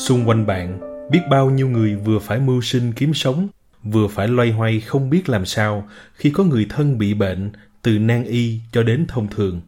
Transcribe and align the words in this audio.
xung 0.00 0.28
quanh 0.28 0.46
bạn, 0.46 0.80
biết 1.10 1.20
bao 1.30 1.50
nhiêu 1.50 1.68
người 1.68 1.96
vừa 1.96 2.18
phải 2.18 2.38
mưu 2.38 2.60
sinh 2.62 2.92
kiếm 2.92 3.14
sống, 3.14 3.48
vừa 3.82 4.08
phải 4.08 4.28
loay 4.28 4.50
hoay 4.50 4.80
không 4.80 5.10
biết 5.10 5.28
làm 5.28 5.46
sao 5.46 5.88
khi 6.14 6.30
có 6.30 6.44
người 6.44 6.66
thân 6.68 6.98
bị 6.98 7.14
bệnh 7.14 7.50
từ 7.82 7.98
nan 7.98 8.24
y 8.24 8.60
cho 8.72 8.82
đến 8.82 9.06
thông 9.08 9.28
thường. 9.28 9.60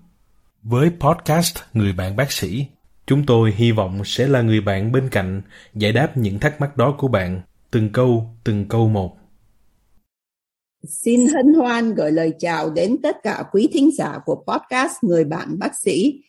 Với 0.62 0.90
podcast 1.00 1.56
người 1.74 1.92
bạn 1.92 2.16
bác 2.16 2.32
sĩ, 2.32 2.66
chúng 3.06 3.26
tôi 3.26 3.52
hy 3.56 3.72
vọng 3.72 4.04
sẽ 4.04 4.28
là 4.28 4.42
người 4.42 4.60
bạn 4.60 4.92
bên 4.92 5.08
cạnh 5.08 5.42
giải 5.74 5.92
đáp 5.92 6.16
những 6.16 6.38
thắc 6.38 6.60
mắc 6.60 6.76
đó 6.76 6.94
của 6.98 7.08
bạn. 7.08 7.40
Từng 7.70 7.90
câu 7.92 8.30
từng 8.44 8.68
câu 8.68 8.88
một. 8.88 9.16
Xin 10.88 11.20
hân 11.26 11.54
hoan 11.54 11.94
gửi 11.94 12.12
lời 12.12 12.32
chào 12.38 12.70
đến 12.70 12.96
tất 13.02 13.16
cả 13.22 13.44
quý 13.52 13.68
thính 13.72 13.90
giả 13.98 14.18
của 14.24 14.44
podcast 14.46 14.92
Người 15.02 15.24
bạn 15.24 15.58
bác 15.58 15.78
sĩ. 15.78 16.20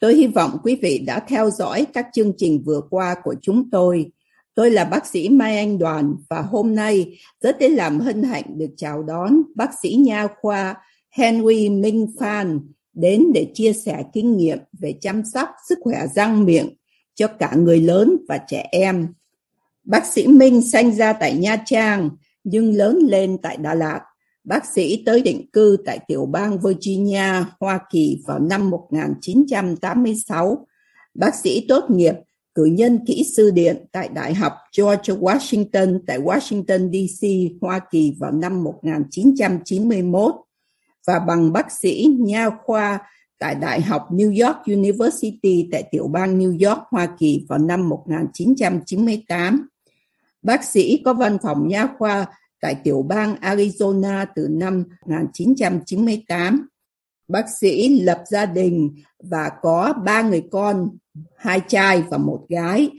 Tôi 0.00 0.14
hy 0.14 0.26
vọng 0.26 0.58
quý 0.62 0.78
vị 0.82 0.98
đã 0.98 1.20
theo 1.20 1.50
dõi 1.50 1.86
các 1.94 2.06
chương 2.12 2.32
trình 2.36 2.62
vừa 2.66 2.80
qua 2.90 3.16
của 3.22 3.34
chúng 3.42 3.70
tôi. 3.70 4.10
Tôi 4.54 4.70
là 4.70 4.84
bác 4.84 5.06
sĩ 5.06 5.28
Mai 5.28 5.58
Anh 5.58 5.78
Đoàn 5.78 6.14
và 6.28 6.40
hôm 6.42 6.74
nay, 6.74 7.18
rất 7.40 7.58
đến 7.58 7.72
làm 7.72 8.00
hân 8.00 8.22
hạnh 8.22 8.58
được 8.58 8.70
chào 8.76 9.02
đón 9.02 9.42
bác 9.54 9.70
sĩ 9.82 9.94
nha 9.94 10.26
khoa 10.40 10.74
Henry 11.10 11.68
Minh 11.68 12.06
Phan 12.18 12.60
đến 12.92 13.26
để 13.34 13.50
chia 13.54 13.72
sẻ 13.72 14.04
kinh 14.12 14.36
nghiệm 14.36 14.58
về 14.72 14.94
chăm 15.00 15.22
sóc 15.24 15.48
sức 15.68 15.78
khỏe 15.82 16.06
răng 16.14 16.44
miệng 16.44 16.76
cho 17.14 17.26
cả 17.26 17.52
người 17.56 17.80
lớn 17.80 18.16
và 18.28 18.38
trẻ 18.48 18.68
em. 18.70 19.08
Bác 19.84 20.06
sĩ 20.06 20.26
Minh 20.26 20.62
sinh 20.62 20.92
ra 20.92 21.12
tại 21.12 21.36
Nha 21.36 21.62
Trang, 21.66 22.10
nhưng 22.44 22.74
lớn 22.74 22.98
lên 23.02 23.38
tại 23.42 23.56
Đà 23.56 23.74
Lạt. 23.74 24.00
Bác 24.46 24.66
sĩ 24.66 25.02
tới 25.06 25.22
định 25.22 25.50
cư 25.52 25.76
tại 25.86 25.98
tiểu 26.08 26.26
bang 26.26 26.58
Virginia, 26.58 27.44
Hoa 27.60 27.80
Kỳ 27.90 28.22
vào 28.26 28.38
năm 28.38 28.70
1986. 28.70 30.66
Bác 31.14 31.34
sĩ 31.34 31.64
tốt 31.68 31.84
nghiệp 31.90 32.14
cử 32.54 32.64
nhân 32.64 33.04
kỹ 33.06 33.24
sư 33.36 33.50
điện 33.50 33.86
tại 33.92 34.08
Đại 34.08 34.34
học 34.34 34.52
George 34.78 35.14
Washington 35.14 36.00
tại 36.06 36.18
Washington 36.18 36.90
DC, 36.92 37.26
Hoa 37.60 37.80
Kỳ 37.90 38.16
vào 38.20 38.32
năm 38.32 38.64
1991 38.64 40.34
và 41.06 41.18
bằng 41.18 41.52
bác 41.52 41.72
sĩ 41.72 42.16
nha 42.20 42.50
khoa 42.64 42.98
tại 43.38 43.54
Đại 43.54 43.80
học 43.80 44.02
New 44.10 44.46
York 44.46 44.56
University 44.66 45.68
tại 45.72 45.84
tiểu 45.90 46.08
bang 46.08 46.38
New 46.38 46.68
York, 46.68 46.82
Hoa 46.90 47.08
Kỳ 47.18 47.46
vào 47.48 47.58
năm 47.58 47.88
1998. 47.88 49.68
Bác 50.42 50.64
sĩ 50.64 51.02
có 51.04 51.14
văn 51.14 51.38
phòng 51.42 51.68
nha 51.68 51.88
khoa 51.98 52.26
tại 52.66 52.76
tiểu 52.84 53.02
bang 53.02 53.36
Arizona 53.40 54.26
từ 54.36 54.48
năm 54.50 54.84
1998. 55.06 56.68
Bác 57.28 57.44
sĩ 57.60 58.00
lập 58.02 58.22
gia 58.30 58.46
đình 58.46 58.94
và 59.18 59.50
có 59.62 59.94
ba 60.04 60.22
người 60.22 60.42
con, 60.50 60.88
hai 61.36 61.60
trai 61.68 62.02
và 62.10 62.18
một 62.18 62.46
gái. 62.48 62.90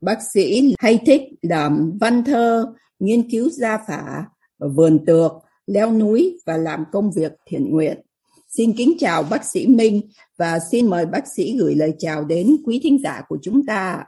Bác 0.00 0.18
sĩ 0.34 0.74
hay 0.78 0.98
thích 1.06 1.22
làm 1.42 1.98
văn 2.00 2.24
thơ, 2.24 2.72
nghiên 2.98 3.30
cứu 3.30 3.50
gia 3.50 3.78
phả, 3.78 4.24
vườn 4.58 5.04
tược, 5.06 5.32
leo 5.66 5.92
núi 5.92 6.38
và 6.46 6.56
làm 6.56 6.84
công 6.92 7.12
việc 7.12 7.32
thiện 7.46 7.70
nguyện. 7.70 8.00
Xin 8.48 8.72
kính 8.76 8.92
chào 8.98 9.22
bác 9.22 9.44
sĩ 9.44 9.66
Minh 9.66 10.00
và 10.38 10.58
xin 10.70 10.86
mời 10.86 11.06
bác 11.06 11.26
sĩ 11.36 11.56
gửi 11.58 11.74
lời 11.74 11.94
chào 11.98 12.24
đến 12.24 12.56
quý 12.64 12.80
thính 12.82 12.98
giả 13.02 13.22
của 13.28 13.38
chúng 13.42 13.66
ta. 13.66 14.04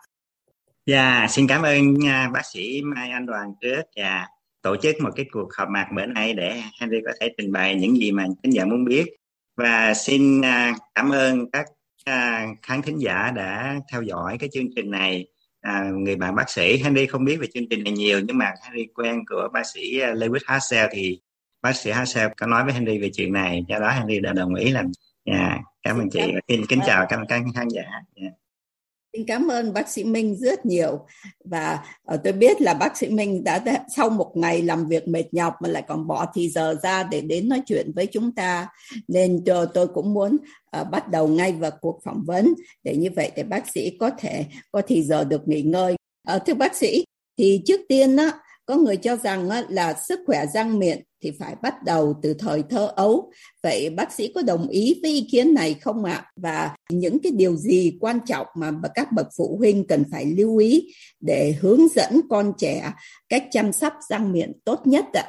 Dạ, 0.87 1.27
xin 1.31 1.47
cảm 1.47 1.63
ơn 1.63 1.95
uh, 1.95 2.33
bác 2.33 2.47
sĩ 2.53 2.83
Mai 2.85 3.11
Anh 3.11 3.27
Đoàn 3.27 3.53
trước 3.61 3.83
và 3.97 4.27
tổ 4.63 4.77
chức 4.77 5.01
một 5.01 5.11
cái 5.17 5.27
cuộc 5.33 5.49
họp 5.55 5.69
mặt 5.69 5.87
bữa 5.97 6.07
nay 6.07 6.35
để 6.35 6.63
Henry 6.81 6.99
có 7.05 7.13
thể 7.21 7.35
trình 7.39 7.53
bày 7.53 7.75
những 7.75 7.97
gì 7.97 8.13
mà 8.13 8.25
khán 8.43 8.51
giả 8.51 8.65
muốn 8.65 8.85
biết. 8.85 9.07
Và 9.57 9.95
xin 9.95 10.41
uh, 10.41 10.77
cảm 10.95 11.11
ơn 11.11 11.51
các 11.51 11.67
uh, 12.11 12.59
khán 12.63 12.83
thính 12.83 12.99
giả 12.99 13.31
đã 13.31 13.81
theo 13.93 14.03
dõi 14.03 14.37
cái 14.39 14.49
chương 14.53 14.67
trình 14.77 14.91
này. 14.91 15.27
À, 15.61 15.85
người 15.95 16.17
bạn 16.17 16.35
bác 16.35 16.51
sĩ 16.51 16.77
Henry 16.77 17.07
không 17.07 17.25
biết 17.25 17.37
về 17.41 17.47
chương 17.55 17.69
trình 17.71 17.85
này 17.85 17.93
nhiều 17.93 18.21
nhưng 18.27 18.39
mà 18.39 18.53
Henry 18.65 18.87
quen 18.95 19.21
của 19.29 19.49
bác 19.53 19.67
sĩ 19.75 19.99
Lewis 19.99 20.41
Hassel 20.47 20.89
thì 20.93 21.21
bác 21.63 21.77
sĩ 21.77 21.91
Hassel 21.91 22.29
có 22.37 22.47
nói 22.47 22.65
với 22.65 22.73
Henry 22.73 22.99
về 22.99 23.11
chuyện 23.15 23.33
này. 23.33 23.65
Do 23.69 23.79
đó 23.79 23.91
Henry 23.91 24.21
đã 24.21 24.33
đồng 24.33 24.55
ý 24.55 24.71
làm 24.71 24.85
yeah, 25.25 25.41
dạ, 25.41 25.59
cảm 25.83 25.99
ơn 25.99 26.11
chị. 26.11 26.21
Xin 26.49 26.67
kính 26.69 26.81
chào 26.87 27.07
các 27.09 27.21
khán 27.29 27.69
giả. 27.69 27.83
Yeah. 28.15 28.33
Xin 29.13 29.27
cảm 29.27 29.49
ơn 29.49 29.73
bác 29.73 29.89
sĩ 29.89 30.05
Minh 30.05 30.37
rất 30.37 30.67
nhiều. 30.67 31.07
Và 31.45 31.79
ờ, 32.05 32.17
tôi 32.25 32.33
biết 32.33 32.61
là 32.61 32.75
bác 32.75 32.97
sĩ 32.97 33.09
Minh 33.09 33.45
đã, 33.45 33.59
đã 33.59 33.85
sau 33.97 34.11
một 34.11 34.33
ngày 34.35 34.63
làm 34.63 34.87
việc 34.87 35.09
mệt 35.09 35.35
nhọc 35.35 35.55
mà 35.63 35.69
lại 35.69 35.83
còn 35.89 36.07
bỏ 36.07 36.27
thì 36.35 36.49
giờ 36.49 36.75
ra 36.83 37.03
để 37.03 37.21
đến 37.21 37.49
nói 37.49 37.63
chuyện 37.67 37.93
với 37.95 38.07
chúng 38.07 38.33
ta. 38.35 38.69
Nên 39.09 39.43
tôi, 39.47 39.67
tôi 39.75 39.87
cũng 39.87 40.15
muốn 40.15 40.37
uh, 40.81 40.91
bắt 40.91 41.11
đầu 41.11 41.29
ngay 41.29 41.53
vào 41.53 41.71
cuộc 41.81 42.01
phỏng 42.05 42.23
vấn. 42.27 42.55
Để 42.85 42.97
như 42.97 43.09
vậy 43.17 43.33
để 43.37 43.43
bác 43.43 43.73
sĩ 43.73 43.97
có 44.01 44.11
thể 44.19 44.45
có 44.73 44.83
thì 44.87 45.03
giờ 45.03 45.25
được 45.25 45.49
nghỉ 45.49 45.63
ngơi. 45.63 45.95
Uh, 46.37 46.43
thưa 46.47 46.55
bác 46.55 46.77
sĩ 46.77 47.05
thì 47.39 47.63
trước 47.67 47.81
tiên 47.89 48.17
đó 48.17 48.31
có 48.67 48.77
người 48.77 48.97
cho 48.97 49.17
rằng 49.17 49.51
là 49.69 49.95
sức 50.09 50.21
khỏe 50.27 50.47
răng 50.55 50.79
miệng 50.79 51.01
thì 51.23 51.33
phải 51.39 51.55
bắt 51.63 51.75
đầu 51.85 52.21
từ 52.23 52.35
thời 52.35 52.63
thơ 52.71 52.93
ấu. 52.97 53.33
Vậy 53.63 53.91
bác 53.91 54.13
sĩ 54.13 54.33
có 54.35 54.43
đồng 54.43 54.69
ý 54.69 54.99
với 55.03 55.11
ý 55.11 55.29
kiến 55.33 55.55
này 55.55 55.75
không 55.75 56.05
ạ? 56.05 56.13
À? 56.13 56.31
Và 56.37 56.77
những 56.91 57.19
cái 57.23 57.33
điều 57.33 57.57
gì 57.57 57.97
quan 58.01 58.19
trọng 58.27 58.47
mà 58.57 58.73
các 58.95 59.09
bậc 59.13 59.27
phụ 59.37 59.57
huynh 59.59 59.87
cần 59.87 60.05
phải 60.11 60.27
lưu 60.27 60.57
ý 60.57 60.95
để 61.21 61.55
hướng 61.61 61.89
dẫn 61.89 62.21
con 62.31 62.53
trẻ 62.59 62.93
cách 63.29 63.45
chăm 63.51 63.73
sóc 63.73 63.93
răng 64.09 64.33
miệng 64.33 64.53
tốt 64.65 64.87
nhất 64.87 65.05
ạ? 65.13 65.25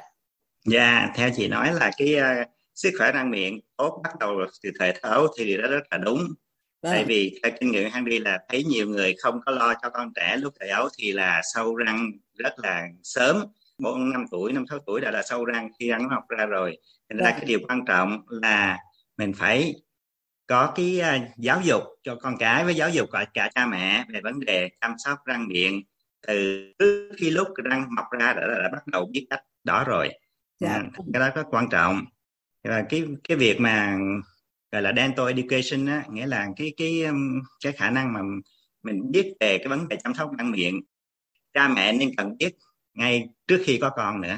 Dạ, 0.66 1.14
theo 1.16 1.30
chị 1.36 1.48
nói 1.48 1.74
là 1.74 1.92
cái 1.98 2.16
uh, 2.16 2.48
sức 2.76 2.92
khỏe 2.98 3.12
răng 3.12 3.32
miệng 3.32 3.60
tốt 3.78 4.02
bắt 4.04 4.12
đầu 4.20 4.32
từ 4.64 4.72
thời 4.80 4.94
thơ 5.02 5.10
ấu 5.10 5.28
thì 5.38 5.58
đó 5.58 5.68
rất 5.68 5.84
là 5.92 5.98
đúng. 5.98 6.28
Vâng. 6.84 6.92
Tại 6.92 7.04
vì 7.04 7.40
theo 7.44 7.52
kinh 7.60 7.72
nghiệm 7.72 7.90
Henry 7.92 8.20
là 8.20 8.40
thấy 8.50 8.64
nhiều 8.64 8.88
người 8.88 9.16
không 9.22 9.40
có 9.46 9.52
lo 9.52 9.74
cho 9.82 9.90
con 9.90 10.14
trẻ 10.16 10.38
lúc 10.38 10.54
thời 10.60 10.70
ấu 10.70 10.90
thì 10.98 11.12
là 11.12 11.42
sâu 11.54 11.76
răng 11.76 12.12
rất 12.38 12.54
là 12.58 12.88
sớm 13.04 13.46
bốn 13.78 14.12
năm 14.12 14.26
tuổi 14.32 14.54
năm 14.54 14.66
sáu 14.70 14.80
tuổi 14.86 15.02
đã 15.02 15.12
là 15.12 15.24
sâu 15.24 15.46
răng 15.46 15.70
khi 15.80 15.90
răng 15.90 16.04
nó 16.04 16.16
mọc 16.16 16.30
ra 16.30 16.46
rồi 16.46 16.78
thành 17.10 17.18
ra 17.18 17.30
dạ. 17.30 17.32
cái 17.32 17.46
điều 17.46 17.60
quan 17.68 17.86
trọng 17.86 18.22
là 18.28 18.78
mình 19.18 19.34
phải 19.34 19.74
có 20.48 20.74
cái 20.76 21.02
uh, 21.02 21.38
giáo 21.38 21.62
dục 21.64 21.84
cho 22.04 22.16
con 22.16 22.38
cái 22.38 22.66
với 22.66 22.76
giáo 22.76 22.90
dục 22.90 23.10
cả, 23.12 23.26
cả 23.34 23.50
cha 23.56 23.66
mẹ 23.66 24.06
về 24.14 24.22
vấn 24.24 24.40
đề 24.40 24.70
chăm 24.82 24.96
sóc 24.98 25.20
răng 25.26 25.48
miệng 25.48 25.84
từ 26.28 26.64
trước 26.80 27.12
khi 27.18 27.30
lúc 27.30 27.48
răng 27.64 27.86
mọc 27.96 28.06
ra 28.20 28.34
đã, 28.34 28.48
đã, 28.48 28.62
đã 28.64 28.70
bắt 28.72 28.88
đầu 28.88 29.10
biết 29.14 29.28
cách 29.30 29.42
đó 29.64 29.84
rồi. 29.88 30.10
Dạ. 30.60 30.70
à, 30.70 30.84
cái 31.14 31.20
đó 31.20 31.30
rất 31.36 31.44
quan 31.50 31.70
trọng 31.70 32.06
và 32.64 32.84
cái 32.90 33.04
cái 33.28 33.38
việc 33.38 33.60
mà 33.60 33.98
gọi 34.74 34.82
là 34.82 34.94
dental 34.98 35.28
education 35.28 35.86
á 35.86 36.04
nghĩa 36.10 36.26
là 36.26 36.48
cái 36.56 36.74
cái 36.78 37.04
cái 37.64 37.74
khả 37.74 37.90
năng 37.90 38.14
mà 38.14 38.20
mình 38.84 39.12
biết 39.12 39.34
về 39.40 39.58
cái 39.58 39.68
vấn 39.68 39.88
đề 39.88 39.98
chăm 40.04 40.14
sóc 40.14 40.32
răng 40.38 40.52
miệng 40.52 40.82
cha 41.54 41.68
mẹ 41.68 41.94
nên 41.94 42.16
cần 42.18 42.38
biết 42.38 42.56
ngay 42.94 43.30
trước 43.48 43.62
khi 43.66 43.78
có 43.82 43.90
con 43.90 44.22
nữa 44.22 44.38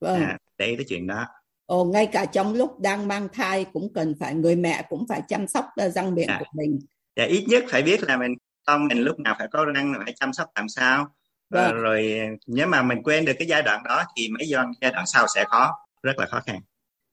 vâng. 0.00 0.20
à, 0.20 0.38
để 0.58 0.74
cái 0.76 0.86
chuyện 0.88 1.06
đó 1.06 1.26
Ồ, 1.66 1.84
ngay 1.84 2.06
cả 2.06 2.24
trong 2.24 2.54
lúc 2.54 2.80
đang 2.80 3.08
mang 3.08 3.28
thai 3.32 3.66
cũng 3.72 3.92
cần 3.94 4.14
phải 4.20 4.34
người 4.34 4.56
mẹ 4.56 4.86
cũng 4.88 5.06
phải 5.08 5.22
chăm 5.28 5.46
sóc 5.46 5.64
răng 5.94 6.14
miệng 6.14 6.28
à. 6.28 6.36
của 6.38 6.44
mình. 6.54 6.78
Dạ, 7.16 7.24
ít 7.24 7.44
nhất 7.48 7.64
phải 7.68 7.82
biết 7.82 8.02
là 8.02 8.16
mình 8.16 8.34
con 8.66 8.88
mình 8.88 8.98
lúc 8.98 9.18
nào 9.20 9.36
phải 9.38 9.48
có 9.52 9.64
răng 9.64 9.94
phải 10.04 10.14
chăm 10.20 10.32
sóc 10.32 10.48
làm 10.54 10.68
sao. 10.68 11.14
Vâng. 11.50 11.72
Rồi, 11.72 11.82
rồi 11.82 12.20
nếu 12.46 12.66
mà 12.66 12.82
mình 12.82 13.02
quên 13.02 13.24
được 13.24 13.32
cái 13.38 13.48
giai 13.48 13.62
đoạn 13.62 13.82
đó 13.84 14.04
thì 14.16 14.28
mấy 14.28 14.48
giai 14.48 14.92
đoạn 14.92 15.06
sau 15.06 15.26
sẽ 15.34 15.44
khó, 15.44 15.72
rất 16.02 16.18
là 16.18 16.26
khó 16.26 16.40
khăn. 16.46 16.60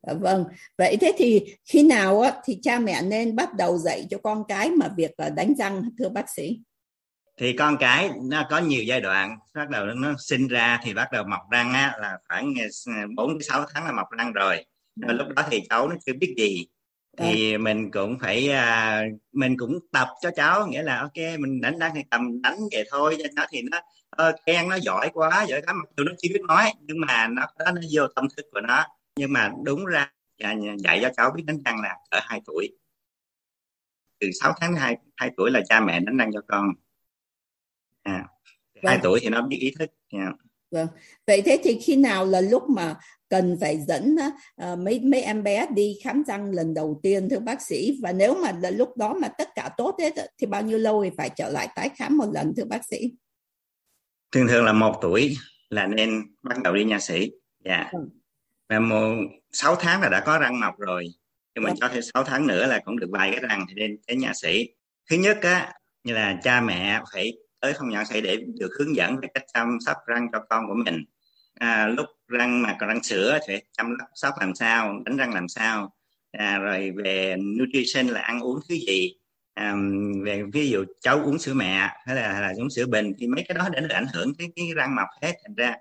À, 0.01 0.13
vâng, 0.13 0.45
vậy 0.77 0.97
thế 1.01 1.13
thì 1.17 1.55
khi 1.65 1.83
nào 1.83 2.21
á, 2.21 2.33
thì 2.45 2.59
cha 2.61 2.79
mẹ 2.79 3.01
nên 3.01 3.35
bắt 3.35 3.53
đầu 3.53 3.77
dạy 3.77 4.07
cho 4.09 4.17
con 4.17 4.43
cái 4.47 4.69
mà 4.69 4.87
việc 4.97 5.11
đánh 5.35 5.53
răng 5.57 5.89
thưa 5.99 6.09
bác 6.09 6.29
sĩ? 6.29 6.59
thì 7.37 7.53
con 7.53 7.77
cái 7.77 8.09
nó 8.23 8.47
có 8.49 8.57
nhiều 8.57 8.83
giai 8.83 9.01
đoạn 9.01 9.37
bắt 9.55 9.69
đầu 9.69 9.85
nó 9.85 10.13
sinh 10.19 10.47
ra 10.47 10.79
thì 10.83 10.93
bắt 10.93 11.11
đầu 11.11 11.23
mọc 11.23 11.41
răng 11.51 11.73
á, 11.73 11.95
là 11.99 12.17
khoảng 12.27 12.53
4 13.15 13.33
đến 13.33 13.41
6 13.41 13.65
tháng 13.73 13.85
là 13.85 13.91
mọc 13.91 14.07
răng 14.17 14.33
rồi. 14.33 14.65
Và 14.95 15.13
lúc 15.13 15.27
đó 15.35 15.43
thì 15.51 15.61
cháu 15.69 15.89
nó 15.89 15.95
chưa 16.05 16.13
biết 16.13 16.33
gì. 16.37 16.67
Thì 17.17 17.53
à. 17.53 17.57
mình 17.57 17.91
cũng 17.91 18.17
phải 18.21 18.49
à, 18.49 19.03
mình 19.33 19.57
cũng 19.57 19.79
tập 19.91 20.07
cho 20.21 20.31
cháu 20.35 20.67
nghĩa 20.67 20.83
là 20.83 20.99
ok 20.99 21.39
mình 21.39 21.61
đánh 21.61 21.79
răng 21.79 21.91
thì 21.95 22.01
tầm 22.09 22.41
đánh 22.41 22.57
vậy 22.71 22.87
thôi 22.91 23.17
cho 23.19 23.29
cháu 23.35 23.45
thì 23.51 23.61
nó 23.61 23.77
uh, 24.27 24.35
khen 24.45 24.69
nó 24.69 24.75
giỏi 24.75 25.09
quá 25.13 25.45
giỏi 25.49 25.61
lắm. 25.67 25.75
Mặc 25.79 25.89
dù 25.97 26.03
nó 26.03 26.11
chưa 26.17 26.29
biết 26.33 26.41
nói 26.47 26.73
nhưng 26.79 26.97
mà 27.07 27.27
nó 27.27 27.41
đó 27.59 27.71
nó 27.75 27.81
vô 27.91 28.07
tâm 28.15 28.27
thức 28.37 28.45
của 28.51 28.61
nó 28.61 28.83
nhưng 29.17 29.33
mà 29.33 29.51
đúng 29.63 29.85
ra 29.85 30.11
dạy 30.77 30.99
cho 31.01 31.09
cháu 31.17 31.31
biết 31.35 31.43
đánh 31.47 31.57
răng 31.65 31.81
là 31.81 31.95
ở 32.09 32.19
2 32.23 32.41
tuổi 32.45 32.77
từ 34.19 34.27
6 34.41 34.53
tháng 34.59 34.71
đến 34.71 34.81
2, 34.81 34.97
2 35.15 35.29
tuổi 35.37 35.51
là 35.51 35.61
cha 35.69 35.79
mẹ 35.79 35.99
đánh 35.99 36.17
răng 36.17 36.31
cho 36.33 36.41
con 36.47 36.73
à, 38.03 38.27
vâng. 38.75 38.85
2 38.85 38.99
tuổi 39.03 39.19
thì 39.21 39.29
nó 39.29 39.41
biết 39.41 39.57
ý 39.59 39.71
thức 39.79 39.89
yeah. 40.13 40.33
vâng 40.71 40.87
vậy 41.27 41.41
thế 41.45 41.59
thì 41.63 41.79
khi 41.81 41.95
nào 41.95 42.25
là 42.25 42.41
lúc 42.41 42.63
mà 42.69 42.95
cần 43.29 43.57
phải 43.61 43.79
dẫn 43.87 44.15
uh, 44.61 44.79
mấy 44.79 44.99
mấy 44.99 45.21
em 45.21 45.43
bé 45.43 45.67
đi 45.73 45.95
khám 46.03 46.23
răng 46.27 46.51
lần 46.51 46.73
đầu 46.73 46.99
tiên 47.03 47.29
thưa 47.29 47.39
bác 47.39 47.61
sĩ 47.61 47.99
và 48.03 48.11
nếu 48.11 48.35
mà 48.43 48.51
là 48.61 48.69
lúc 48.69 48.97
đó 48.97 49.13
mà 49.21 49.27
tất 49.27 49.49
cả 49.55 49.69
tốt 49.77 49.95
hết 49.99 50.13
thì 50.37 50.47
bao 50.47 50.61
nhiêu 50.61 50.77
lâu 50.77 51.03
thì 51.03 51.09
phải 51.17 51.29
trở 51.35 51.49
lại 51.49 51.67
tái 51.75 51.89
khám 51.95 52.17
một 52.17 52.29
lần 52.33 52.53
thưa 52.57 52.65
bác 52.65 52.85
sĩ 52.85 53.11
thường 54.31 54.47
thường 54.47 54.65
là 54.65 54.73
một 54.73 54.99
tuổi 55.01 55.37
là 55.69 55.87
nên 55.87 56.35
bắt 56.43 56.57
đầu 56.63 56.73
đi 56.73 56.83
nha 56.83 56.99
sĩ 56.99 57.31
dạ 57.65 57.75
yeah. 57.75 57.91
ừ. 57.91 57.99
Một 58.69 59.15
sáu 59.51 59.75
tháng 59.75 60.01
là 60.01 60.09
đã 60.09 60.19
có 60.19 60.37
răng 60.37 60.59
mọc 60.59 60.79
rồi. 60.79 61.07
Nhưng 61.55 61.63
mà 61.63 61.69
ừ. 61.69 61.75
cho 61.79 61.87
thêm 61.87 62.01
6 62.01 62.23
tháng 62.23 62.47
nữa 62.47 62.65
là 62.65 62.79
cũng 62.85 62.99
được 62.99 63.09
vài 63.11 63.31
cái 63.31 63.39
răng 63.49 63.65
thì 63.69 63.75
nên 63.75 63.97
đến 64.07 64.19
nhà 64.19 64.33
sĩ. 64.33 64.69
Thứ 65.09 65.15
nhất 65.15 65.37
á 65.41 65.73
như 66.03 66.13
là 66.13 66.39
cha 66.43 66.61
mẹ 66.61 67.01
phải 67.13 67.33
tới 67.59 67.73
phòng 67.79 67.89
nhỏ 67.89 68.03
sĩ 68.03 68.21
để 68.21 68.37
được 68.59 68.69
hướng 68.79 68.95
dẫn 68.95 69.15
về 69.21 69.27
cách 69.33 69.43
chăm 69.53 69.77
sóc 69.85 69.97
răng 70.07 70.27
cho 70.31 70.39
con 70.49 70.67
của 70.67 70.75
mình. 70.85 71.05
À, 71.53 71.87
lúc 71.87 72.05
răng 72.27 72.61
mà 72.61 72.75
còn 72.79 72.89
răng 72.89 73.03
sữa 73.03 73.39
thì 73.47 73.59
chăm 73.77 73.97
sóc 74.15 74.33
làm 74.39 74.55
sao 74.55 74.99
đánh 75.05 75.17
răng 75.17 75.33
làm 75.33 75.47
sao. 75.47 75.93
À, 76.31 76.57
rồi 76.57 76.91
về 76.95 77.35
nutrition 77.37 78.07
là 78.07 78.21
ăn 78.21 78.39
uống 78.39 78.59
thứ 78.69 78.75
gì. 78.75 79.13
À, 79.53 79.75
về 80.23 80.43
ví 80.53 80.69
dụ 80.69 80.85
cháu 81.01 81.21
uống 81.23 81.39
sữa 81.39 81.53
mẹ 81.53 81.89
hay 82.05 82.15
là, 82.15 82.39
là 82.39 82.53
uống 82.57 82.69
sữa 82.69 82.85
bình 82.85 83.13
thì 83.19 83.27
mấy 83.27 83.43
cái 83.47 83.57
đó 83.57 83.69
để 83.71 83.81
nó 83.81 83.95
ảnh 83.95 84.07
hưởng 84.13 84.33
cái 84.37 84.47
cái 84.55 84.65
răng 84.75 84.95
mọc 84.95 85.07
hết. 85.21 85.33
Thành 85.43 85.55
ra 85.55 85.75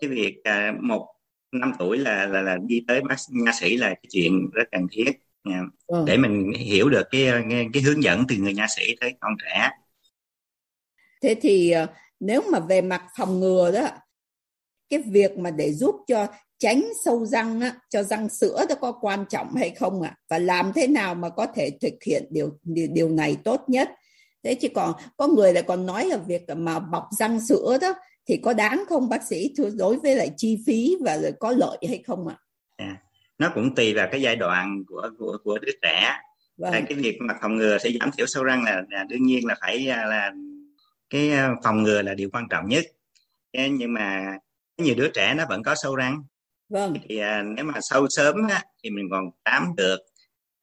cái 0.00 0.10
việc 0.10 0.36
à, 0.44 0.72
một 0.80 1.14
năm 1.52 1.72
tuổi 1.78 1.98
là 1.98 2.26
là 2.26 2.42
là 2.42 2.56
đi 2.66 2.84
tới 2.88 3.00
bác 3.00 3.16
nha 3.28 3.52
sĩ 3.60 3.76
là 3.76 3.88
cái 3.88 4.04
chuyện 4.10 4.50
rất 4.52 4.64
cần 4.72 4.86
thiết 4.90 5.12
nha. 5.44 5.62
Ừ. 5.86 6.04
để 6.06 6.16
mình 6.16 6.52
hiểu 6.52 6.88
được 6.88 7.02
cái 7.10 7.26
cái 7.72 7.82
hướng 7.82 8.02
dẫn 8.02 8.24
từ 8.28 8.36
người 8.36 8.54
nha 8.54 8.66
sĩ 8.76 8.82
tới 9.00 9.14
con 9.20 9.32
trẻ 9.44 9.70
thế 11.22 11.36
thì 11.42 11.70
ờ, 11.70 11.86
nếu 12.20 12.42
mà 12.52 12.60
về 12.60 12.80
mặt 12.82 13.02
phòng 13.18 13.40
ngừa 13.40 13.70
đó 13.70 13.88
cái 14.90 15.02
việc 15.02 15.38
mà 15.38 15.50
để 15.50 15.72
giúp 15.72 15.94
cho 16.08 16.26
tránh 16.58 16.84
sâu 17.04 17.26
răng 17.26 17.60
á, 17.60 17.74
cho 17.90 18.02
răng 18.02 18.28
sữa 18.28 18.64
đó 18.68 18.74
có 18.80 18.92
quan 18.92 19.24
trọng 19.30 19.54
hay 19.54 19.70
không 19.70 20.02
ạ 20.02 20.08
à? 20.08 20.18
và 20.30 20.38
làm 20.38 20.72
thế 20.74 20.86
nào 20.86 21.14
mà 21.14 21.28
có 21.28 21.46
thể 21.46 21.70
thực 21.80 21.94
hiện 22.06 22.26
điều 22.30 22.58
điều 22.92 23.08
này 23.08 23.36
tốt 23.44 23.60
nhất 23.68 23.88
thế 24.44 24.54
chứ 24.54 24.68
còn 24.74 24.92
có 25.16 25.26
người 25.26 25.52
lại 25.52 25.62
còn 25.62 25.86
nói 25.86 26.06
là 26.06 26.16
việc 26.16 26.42
mà 26.56 26.78
bọc 26.78 27.04
răng 27.18 27.40
sữa 27.40 27.78
đó 27.80 27.94
thì 28.28 28.36
có 28.36 28.52
đáng 28.52 28.84
không 28.88 29.08
bác 29.08 29.22
sĩ? 29.22 29.54
Đối 29.76 29.96
với 29.96 30.16
lại 30.16 30.30
chi 30.36 30.62
phí 30.66 30.96
và 31.00 31.18
có 31.40 31.52
lợi 31.52 31.78
hay 31.88 32.02
không 32.06 32.28
ạ? 32.28 32.36
À? 32.76 32.86
à, 32.86 32.96
nó 33.38 33.50
cũng 33.54 33.74
tùy 33.74 33.94
vào 33.94 34.08
cái 34.12 34.22
giai 34.22 34.36
đoạn 34.36 34.84
của 34.88 35.10
của 35.18 35.38
của 35.44 35.58
đứa 35.58 35.72
trẻ. 35.82 36.16
Vâng. 36.56 36.72
cái 36.72 36.98
việc 36.98 37.18
mà 37.20 37.34
phòng 37.42 37.56
ngừa 37.56 37.78
sẽ 37.78 37.90
giảm 38.00 38.10
thiểu 38.16 38.26
sâu 38.26 38.44
răng 38.44 38.64
là, 38.64 38.82
là 38.90 39.04
đương 39.04 39.22
nhiên 39.22 39.46
là 39.46 39.56
phải 39.60 39.88
à, 39.88 40.04
là 40.04 40.32
cái 41.10 41.30
à, 41.30 41.50
phòng 41.64 41.82
ngừa 41.82 42.02
là 42.02 42.14
điều 42.14 42.30
quan 42.32 42.44
trọng 42.50 42.68
nhất. 42.68 42.84
Nhưng 43.52 43.92
mà 43.92 44.38
nhiều 44.78 44.94
đứa 44.94 45.08
trẻ 45.08 45.34
nó 45.34 45.44
vẫn 45.48 45.62
có 45.62 45.74
sâu 45.74 45.96
răng. 45.96 46.22
Vâng. 46.68 46.94
thì 47.08 47.18
à, 47.18 47.42
nếu 47.42 47.64
mà 47.64 47.74
sâu 47.80 48.06
sớm 48.08 48.36
á, 48.48 48.62
thì 48.82 48.90
mình 48.90 49.08
còn 49.10 49.30
tám 49.44 49.72
được. 49.76 49.98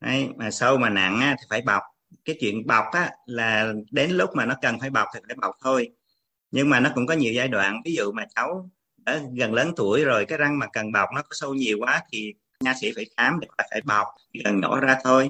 Đấy, 0.02 0.30
mà 0.36 0.52
sâu 0.52 0.78
mà 0.78 0.90
nặng 0.90 1.20
á, 1.20 1.36
thì 1.40 1.46
phải 1.50 1.62
bọc. 1.62 1.82
Cái 2.26 2.38
chuyện 2.40 2.68
bọc 2.68 2.86
á, 2.92 3.12
là 3.26 3.74
đến 3.92 4.12
lúc 4.12 4.30
mà 4.36 4.46
nó 4.46 4.56
cần 4.62 4.80
phải 4.80 4.90
bọc 4.90 5.08
thì 5.14 5.20
phải 5.28 5.36
bọc 5.36 5.56
thôi 5.64 5.92
nhưng 6.56 6.70
mà 6.70 6.80
nó 6.80 6.92
cũng 6.96 7.08
có 7.08 7.14
nhiều 7.14 7.34
giai 7.34 7.48
đoạn. 7.48 7.82
Ví 7.86 7.96
dụ 7.96 8.12
mà 8.12 8.26
cháu 8.36 8.70
đã 8.98 9.20
gần 9.34 9.54
lớn 9.54 9.72
tuổi 9.76 10.06
rồi 10.06 10.26
cái 10.26 10.38
răng 10.38 10.60
mà 10.60 10.68
cần 10.74 10.92
bọc 10.92 11.10
nó 11.16 11.22
có 11.22 11.30
sâu 11.32 11.54
nhiều 11.54 11.78
quá 11.80 12.02
thì 12.12 12.34
nha 12.60 12.74
sĩ 12.82 12.92
phải 12.96 13.06
khám 13.18 13.40
để 13.40 13.48
phải 13.70 13.82
bọc 13.82 14.08
gần 14.44 14.60
nhỏ 14.60 14.80
ra 14.80 14.98
thôi. 15.04 15.30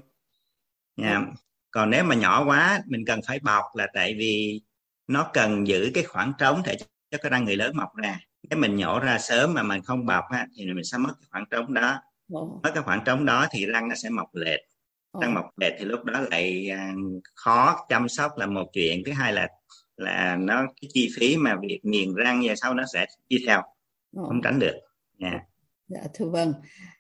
Nha. 0.98 1.20
Vâng. 1.20 1.34
còn 1.72 1.90
nếu 1.90 2.04
mà 2.04 2.16
nhỏ 2.16 2.46
quá 2.46 2.82
mình 2.86 3.06
cần 3.06 3.20
phải 3.28 3.40
bọc 3.40 3.64
là 3.74 3.88
tại 3.94 4.16
vì 4.18 4.62
nó 5.08 5.30
cần 5.34 5.68
giữ 5.68 5.92
cái 5.94 6.04
khoảng 6.04 6.34
trống 6.38 6.62
để 6.66 6.78
cho 7.12 7.18
cái 7.22 7.30
răng 7.30 7.46
người 7.46 7.56
lớn 7.56 7.78
mọc 7.78 7.96
ra. 7.96 8.20
Nếu 8.50 8.60
mình 8.60 8.76
nhổ 8.76 9.00
ra 9.00 9.20
sớm 9.20 9.54
mà 9.54 9.64
mình 9.64 9.82
không 9.82 10.06
bọc 10.06 10.24
á, 10.30 10.48
thì 10.56 10.66
mình 10.66 10.84
sẽ 10.84 10.98
mất 10.98 11.14
cái 11.22 11.28
khoảng 11.32 11.46
trống 11.52 11.74
đó. 11.74 12.02
Mất 12.64 12.72
cái 12.74 12.84
khoảng 12.84 13.04
trống 13.06 13.26
đó 13.26 13.48
thì 13.52 13.66
răng 13.66 13.90
nó 13.90 13.96
sẽ 13.96 14.10
mọc 14.10 14.36
lệch. 14.36 14.60
Răng 15.22 15.34
mọc 15.34 15.46
lệch 15.58 15.74
thì 15.80 15.86
lúc 15.86 16.04
đó 16.04 16.20
lại 16.20 16.70
à, 16.70 16.94
khó 17.36 17.86
chăm 17.90 18.10
sóc 18.10 18.32
là 18.38 18.46
một 18.46 18.68
chuyện. 18.74 19.04
Thứ 19.06 19.12
hai 19.12 19.34
là 19.34 19.48
là 19.98 20.38
nó 20.40 20.66
cái 20.82 20.90
chi 20.94 21.10
phí 21.16 21.38
mà 21.38 21.56
việc 21.62 21.80
nghiền 21.84 22.14
răng 22.16 22.42
và 22.48 22.56
sau 22.56 22.74
nó 22.74 22.84
sẽ 22.94 23.06
đi 23.30 23.38
theo 23.48 23.60
oh. 24.20 24.28
không 24.28 24.42
tránh 24.44 24.60
được 24.60 24.76
nha 25.18 25.30
yeah. 25.30 25.42
dạ 25.88 26.02
thưa 26.14 26.30
vâng 26.30 26.54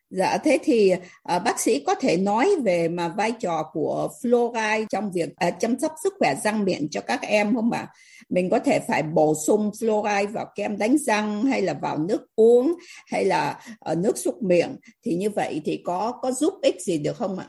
Dạ 0.09 0.38
thế 0.44 0.59
thì 0.63 0.94
à, 1.24 1.39
bác 1.39 1.59
sĩ 1.59 1.83
có 1.88 1.95
thể 1.95 2.18
nói 2.18 2.50
về 2.63 2.88
mà 2.89 3.07
vai 3.07 3.31
trò 3.31 3.69
của 3.74 4.09
fluoride 4.21 4.86
trong 4.89 5.12
việc 5.12 5.30
à, 5.36 5.51
chăm 5.51 5.80
sóc 5.80 5.94
sức 6.03 6.13
khỏe 6.19 6.36
răng 6.44 6.65
miệng 6.65 6.88
cho 6.92 7.01
các 7.01 7.21
em 7.21 7.56
không 7.56 7.71
ạ? 7.71 7.88
Mình 8.30 8.50
có 8.50 8.59
thể 8.59 8.80
phải 8.88 9.03
bổ 9.03 9.33
sung 9.47 9.71
fluoride 9.80 10.31
vào 10.31 10.45
kem 10.56 10.77
đánh 10.77 10.97
răng 10.97 11.45
hay 11.45 11.62
là 11.62 11.74
vào 11.74 11.97
nước 11.97 12.21
uống 12.36 12.75
hay 13.07 13.25
là 13.25 13.59
ở 13.80 13.95
nước 13.95 14.18
súc 14.18 14.44
miệng 14.44 14.75
thì 15.03 15.15
như 15.15 15.30
vậy 15.30 15.62
thì 15.65 15.81
có 15.86 16.13
có 16.21 16.31
giúp 16.31 16.53
ích 16.62 16.81
gì 16.81 16.97
được 16.97 17.18
không 17.18 17.39
ạ? 17.39 17.47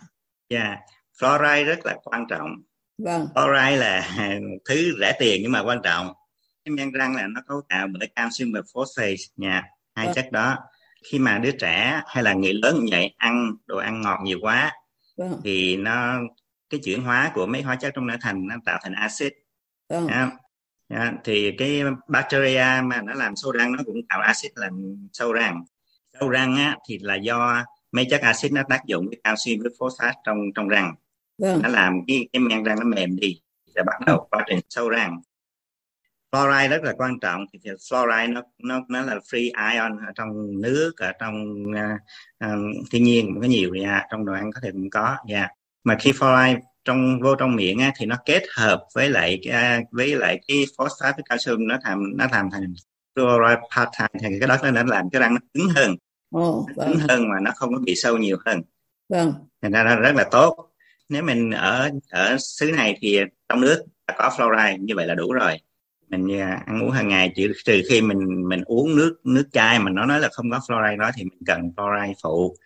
Dạ, 0.50 0.62
yeah. 0.62 0.78
fluoride 1.20 1.64
rất 1.64 1.86
là 1.86 1.96
quan 2.04 2.24
trọng. 2.28 2.48
Vâng. 2.98 3.28
Fluoride 3.34 3.76
là 3.76 4.08
thứ 4.64 4.96
rẻ 5.00 5.12
tiền 5.18 5.42
nhưng 5.42 5.52
mà 5.52 5.62
quan 5.62 5.78
trọng. 5.82 6.12
Cái 6.64 6.72
men 6.72 6.92
răng 6.92 7.16
là 7.16 7.26
nó 7.26 7.40
cấu 7.48 7.60
tạo 7.68 7.86
bởi 7.98 8.08
calcium 8.16 8.52
và 8.52 8.60
phosphate 8.74 9.14
nha, 9.36 9.62
hai 9.94 10.06
vâng. 10.06 10.14
chất 10.14 10.32
đó 10.32 10.56
khi 11.10 11.18
mà 11.18 11.38
đứa 11.38 11.50
trẻ 11.50 12.02
hay 12.06 12.24
là 12.24 12.32
người 12.32 12.52
lớn 12.52 12.78
như 12.80 12.88
vậy 12.90 13.14
ăn 13.16 13.52
đồ 13.66 13.78
ăn 13.78 14.00
ngọt 14.00 14.18
nhiều 14.24 14.38
quá 14.42 14.72
vâng. 15.16 15.40
thì 15.44 15.76
nó 15.76 16.18
cái 16.70 16.80
chuyển 16.84 17.02
hóa 17.02 17.30
của 17.34 17.46
mấy 17.46 17.62
hóa 17.62 17.76
chất 17.76 17.92
trong 17.94 18.06
não 18.06 18.16
thành 18.20 18.46
nó 18.46 18.54
tạo 18.64 18.78
thành 18.82 18.92
axit 18.92 19.32
vâng. 19.88 20.08
à, 20.88 21.12
thì 21.24 21.52
cái 21.58 21.82
bacteria 22.08 22.66
mà 22.84 23.02
nó 23.02 23.14
làm 23.14 23.36
sâu 23.36 23.52
răng 23.52 23.72
nó 23.72 23.82
cũng 23.86 23.96
tạo 24.08 24.20
axit 24.20 24.52
làm 24.54 24.96
sâu 25.12 25.32
răng 25.32 25.64
sâu 26.20 26.28
răng 26.28 26.56
á, 26.56 26.76
thì 26.88 26.98
là 26.98 27.14
do 27.14 27.64
mấy 27.92 28.06
chất 28.10 28.20
axit 28.20 28.52
nó 28.52 28.62
tác 28.68 28.80
dụng 28.86 29.06
với 29.08 29.20
calcium 29.24 29.60
với 29.60 29.70
phosphate 29.78 30.18
trong 30.24 30.38
trong 30.54 30.68
răng 30.68 30.94
vâng. 31.38 31.62
nó 31.62 31.68
làm 31.68 32.00
cái 32.06 32.28
cái 32.32 32.40
men 32.40 32.64
răng 32.64 32.78
nó 32.80 32.84
mềm 32.84 33.16
đi 33.16 33.40
và 33.74 33.82
bắt 33.86 34.00
đầu 34.06 34.28
quá 34.30 34.44
trình 34.48 34.60
sâu 34.68 34.88
răng 34.88 35.20
fluoride 36.32 36.68
rất 36.68 36.82
là 36.82 36.92
quan 36.96 37.20
trọng 37.20 37.44
thì 37.52 37.70
fluoride 37.70 38.32
nó 38.32 38.42
nó 38.58 38.80
nó 38.88 39.02
là 39.02 39.14
free 39.14 39.72
ion 39.72 39.98
ở 40.06 40.12
trong 40.14 40.60
nước 40.60 40.92
ở 40.96 41.12
trong 41.20 41.62
uh, 41.68 42.00
uh, 42.44 42.90
thiên 42.90 43.04
nhiên 43.04 43.38
có 43.40 43.46
nhiều 43.46 43.74
nha 43.74 44.06
trong 44.10 44.24
đồ 44.24 44.32
ăn 44.32 44.52
có 44.52 44.60
thể 44.62 44.70
cũng 44.72 44.90
có 44.90 45.16
nha 45.26 45.36
yeah. 45.38 45.50
mà 45.84 45.96
khi 46.00 46.12
fluoride 46.12 46.60
trong 46.84 47.20
vô 47.22 47.34
trong 47.34 47.56
miệng 47.56 47.78
á, 47.78 47.92
thì 47.98 48.06
nó 48.06 48.16
kết 48.24 48.42
hợp 48.56 48.86
với 48.94 49.10
lại 49.10 49.40
cái, 49.42 49.84
với 49.90 50.14
lại 50.14 50.40
cái 50.48 50.64
phosphate 50.78 51.12
với 51.16 51.24
calcium 51.28 51.66
nó 51.66 51.76
làm 51.84 52.16
nó 52.16 52.26
làm 52.32 52.50
thành 52.50 52.74
fluoride 53.16 53.60
part 53.76 54.10
thì 54.20 54.28
cái 54.40 54.48
đó 54.48 54.70
nó 54.70 54.82
làm 54.82 55.10
cái 55.10 55.20
răng 55.20 55.34
nó 55.34 55.40
cứng 55.54 55.68
hơn 55.68 55.96
oh, 56.36 56.66
vâng. 56.76 56.88
cứng 56.88 56.98
hơn 57.08 57.28
mà 57.28 57.40
nó 57.42 57.50
không 57.56 57.74
có 57.74 57.80
bị 57.84 57.94
sâu 57.96 58.16
nhiều 58.18 58.36
hơn 58.46 58.62
vâng 59.08 59.32
thành 59.62 59.72
ra 59.72 59.84
nó 59.84 59.96
rất 59.96 60.14
là 60.14 60.24
tốt 60.30 60.65
nếu 61.08 61.22
mình 61.22 61.50
ở 61.50 61.90
ở 62.10 62.36
xứ 62.38 62.72
này 62.76 62.96
thì 63.00 63.20
trong 63.48 63.60
nước 63.60 63.84
có 64.18 64.30
fluoride 64.36 64.76
như 64.80 64.94
vậy 64.96 65.06
là 65.06 65.14
đủ 65.14 65.32
rồi. 65.32 65.60
Mình 66.08 66.40
à, 66.40 66.62
ăn 66.66 66.82
uống 66.82 66.90
hàng 66.90 67.08
ngày 67.08 67.32
chỉ 67.34 67.48
trừ 67.64 67.82
khi 67.88 68.00
mình 68.00 68.48
mình 68.48 68.62
uống 68.66 68.96
nước 68.96 69.16
nước 69.24 69.48
chai 69.52 69.78
mà 69.78 69.90
nó 69.90 70.06
nói 70.06 70.20
là 70.20 70.28
không 70.32 70.50
có 70.50 70.60
fluoride 70.68 70.98
đó 70.98 71.10
thì 71.16 71.24
mình 71.24 71.38
cần 71.46 71.70
fluoride 71.76 72.14
phụ. 72.22 72.56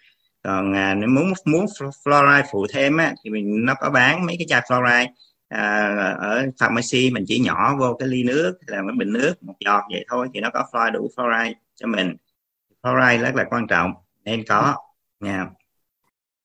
Còn 0.43 0.73
à, 0.73 0.95
nếu 0.95 1.09
muốn 1.09 1.33
muốn 1.45 1.67
fluoride 2.05 2.43
phụ 2.53 2.67
thêm 2.73 2.97
á, 2.97 3.15
thì 3.25 3.31
mình 3.31 3.65
nó 3.65 3.75
có 3.81 3.91
bán 3.91 4.27
mấy 4.27 4.37
cái 4.39 4.47
chai 4.49 4.61
fluoride 4.61 5.07
à, 5.49 5.87
ở 6.21 6.47
pharmacy 6.59 7.11
mình 7.11 7.25
chỉ 7.29 7.41
nhỏ 7.41 7.77
vô 7.77 7.97
cái 7.99 8.09
ly 8.09 8.23
nước 8.23 8.59
là 8.67 8.77
cái 8.77 8.97
bình 8.99 9.13
nước 9.13 9.43
một 9.43 9.55
giọt 9.61 9.83
vậy 9.91 10.05
thôi 10.09 10.29
thì 10.35 10.41
nó 10.41 10.51
có 10.51 10.65
fluoride 10.73 10.93
đủ 10.93 11.11
fluoride 11.17 11.55
cho 11.75 11.87
mình. 11.87 12.17
Fluoride 12.83 13.23
rất 13.23 13.35
là 13.35 13.45
quan 13.51 13.67
trọng 13.67 13.93
nên 14.25 14.45
có 14.49 14.75
nha. 15.21 15.37
yeah 15.37 15.49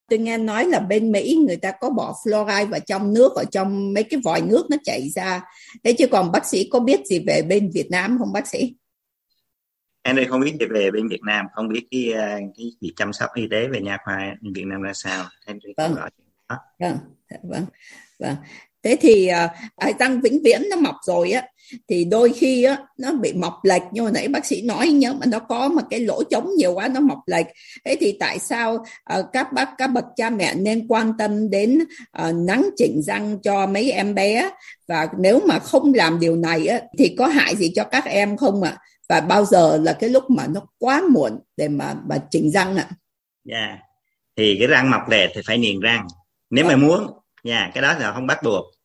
tôi 0.08 0.18
nghe 0.18 0.38
nói 0.38 0.64
là 0.64 0.80
bên 0.80 1.12
Mỹ 1.12 1.38
người 1.46 1.56
ta 1.56 1.72
có 1.80 1.90
bỏ 1.90 2.14
fluoride 2.24 2.66
vào 2.66 2.80
trong 2.80 3.14
nước 3.14 3.32
ở 3.34 3.44
trong 3.44 3.94
mấy 3.94 4.04
cái 4.04 4.20
vòi 4.24 4.42
nước 4.42 4.66
nó 4.70 4.76
chảy 4.84 5.08
ra. 5.14 5.42
Thế 5.84 5.92
chứ 5.92 6.06
còn 6.06 6.32
bác 6.32 6.46
sĩ 6.46 6.68
có 6.72 6.80
biết 6.80 7.00
gì 7.06 7.24
về 7.26 7.42
bên 7.42 7.70
Việt 7.74 7.90
Nam 7.90 8.18
không 8.18 8.32
bác 8.32 8.46
sĩ? 8.46 8.74
Em 10.02 10.16
đây 10.16 10.24
không 10.24 10.40
biết 10.40 10.52
gì 10.60 10.66
về 10.70 10.90
bên 10.90 11.08
Việt 11.08 11.22
Nam 11.26 11.46
không 11.54 11.68
biết 11.68 11.86
cái 11.90 12.12
ờ, 12.12 12.28
cái 12.56 12.72
việc 12.80 12.92
chăm 12.96 13.12
sóc 13.12 13.30
y 13.34 13.48
tế 13.50 13.68
về 13.68 13.80
nha 13.80 13.98
khoa 14.04 14.34
Việt 14.54 14.64
Nam 14.66 14.82
ra 14.82 14.92
sao. 14.94 15.24
Em 15.46 15.58
vâng. 15.76 15.94
vâng 16.78 16.96
vâng. 17.42 17.64
Vâng 18.18 18.36
thế 18.86 18.96
thì 19.00 19.30
uh, 19.90 19.98
răng 19.98 20.20
vĩnh 20.20 20.42
viễn 20.44 20.62
nó 20.70 20.76
mọc 20.76 20.94
rồi 21.06 21.30
á 21.30 21.42
thì 21.88 22.04
đôi 22.04 22.32
khi 22.32 22.64
á 22.64 22.76
nó 22.98 23.12
bị 23.12 23.32
mọc 23.32 23.54
lệch 23.64 23.82
như 23.92 24.02
hồi 24.02 24.10
nãy 24.14 24.28
bác 24.28 24.46
sĩ 24.46 24.62
nói 24.62 24.88
nhớ 24.88 25.12
mà 25.12 25.26
nó 25.26 25.38
có 25.38 25.68
một 25.68 25.82
cái 25.90 26.00
lỗ 26.00 26.22
trống 26.22 26.50
nhiều 26.56 26.72
quá 26.72 26.88
nó 26.88 27.00
mọc 27.00 27.18
lệch 27.26 27.46
thế 27.84 27.96
thì 28.00 28.16
tại 28.20 28.38
sao 28.38 28.74
uh, 28.74 29.26
các 29.32 29.52
bác 29.52 29.68
các 29.78 29.86
bậc 29.86 30.04
cha 30.16 30.30
mẹ 30.30 30.54
nên 30.54 30.86
quan 30.88 31.12
tâm 31.18 31.50
đến 31.50 31.78
uh, 32.22 32.34
nắng 32.34 32.68
chỉnh 32.76 33.02
răng 33.02 33.38
cho 33.42 33.66
mấy 33.66 33.92
em 33.92 34.14
bé 34.14 34.50
và 34.88 35.08
nếu 35.18 35.40
mà 35.48 35.58
không 35.58 35.94
làm 35.94 36.20
điều 36.20 36.36
này 36.36 36.66
á 36.66 36.80
thì 36.98 37.14
có 37.18 37.26
hại 37.26 37.56
gì 37.56 37.72
cho 37.74 37.84
các 37.84 38.04
em 38.04 38.36
không 38.36 38.62
ạ 38.62 38.70
à? 38.70 38.80
và 39.08 39.20
bao 39.20 39.44
giờ 39.44 39.78
là 39.82 39.92
cái 39.92 40.10
lúc 40.10 40.30
mà 40.30 40.46
nó 40.46 40.60
quá 40.78 41.02
muộn 41.10 41.40
để 41.56 41.68
mà 41.68 41.94
mà 42.08 42.18
chỉnh 42.30 42.50
răng 42.50 42.76
ạ 42.76 42.86
à? 42.90 42.94
dạ 43.44 43.66
yeah. 43.66 43.78
thì 44.36 44.56
cái 44.58 44.68
răng 44.68 44.90
mọc 44.90 45.08
lệch 45.08 45.30
thì 45.34 45.40
phải 45.46 45.58
niềng 45.58 45.80
răng 45.80 46.06
nếu 46.50 46.64
mà 46.64 46.76
muốn 46.76 47.06
nha 47.44 47.60
yeah, 47.60 47.74
cái 47.74 47.82
đó 47.82 47.94
là 47.98 48.12
không 48.12 48.26
bắt 48.26 48.42
buộc 48.42 48.75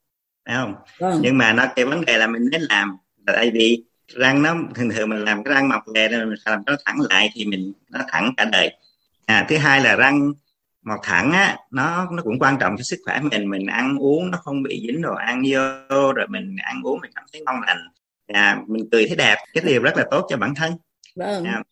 phải 0.45 0.55
không? 0.55 0.75
Vâng. 0.99 1.19
nhưng 1.21 1.37
mà 1.37 1.53
nó 1.53 1.65
cái 1.75 1.85
vấn 1.85 2.05
đề 2.05 2.17
là 2.17 2.27
mình 2.27 2.49
nên 2.51 2.61
làm. 2.61 2.97
Là 3.27 3.33
tại 3.33 3.51
vì 3.53 3.83
răng 4.07 4.41
nó 4.41 4.55
thường 4.75 4.89
thường 4.89 5.09
mình 5.09 5.23
làm 5.23 5.43
cái 5.43 5.53
răng 5.53 5.69
mọc 5.69 5.83
lè 5.93 6.07
rồi 6.07 6.25
mình 6.25 6.37
làm 6.45 6.63
nó 6.65 6.75
thẳng 6.85 6.97
lại 7.09 7.29
thì 7.33 7.45
mình 7.45 7.73
nó 7.89 7.99
thẳng 8.07 8.33
cả 8.37 8.45
đời. 8.45 8.77
À, 9.25 9.45
thứ 9.49 9.57
hai 9.57 9.81
là 9.81 9.95
răng 9.95 10.33
mọc 10.81 10.99
thẳng 11.03 11.31
á 11.31 11.57
nó 11.71 12.07
nó 12.11 12.23
cũng 12.23 12.39
quan 12.39 12.57
trọng 12.59 12.77
cho 12.77 12.83
sức 12.83 12.99
khỏe 13.05 13.21
mình. 13.21 13.49
Mình 13.49 13.67
ăn 13.67 13.97
uống 13.97 14.31
nó 14.31 14.37
không 14.37 14.63
bị 14.63 14.83
dính 14.87 15.01
đồ 15.01 15.13
ăn 15.13 15.43
vô 15.49 16.13
rồi 16.13 16.27
mình 16.29 16.55
ăn 16.63 16.81
uống 16.83 16.99
mình 17.01 17.11
cảm 17.15 17.25
thấy 17.33 17.41
ngon 17.45 17.61
lành. 17.67 17.87
À, 18.27 18.61
mình 18.67 18.89
cười 18.91 19.07
thấy 19.07 19.15
đẹp 19.15 19.35
cái 19.53 19.63
điều 19.63 19.81
rất 19.81 19.97
là 19.97 20.05
tốt 20.11 20.25
cho 20.29 20.37
bản 20.37 20.55
thân. 20.55 20.73
Vâng. 21.15 21.43
à, 21.43 21.63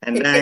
thành 0.00 0.14
ra 0.14 0.32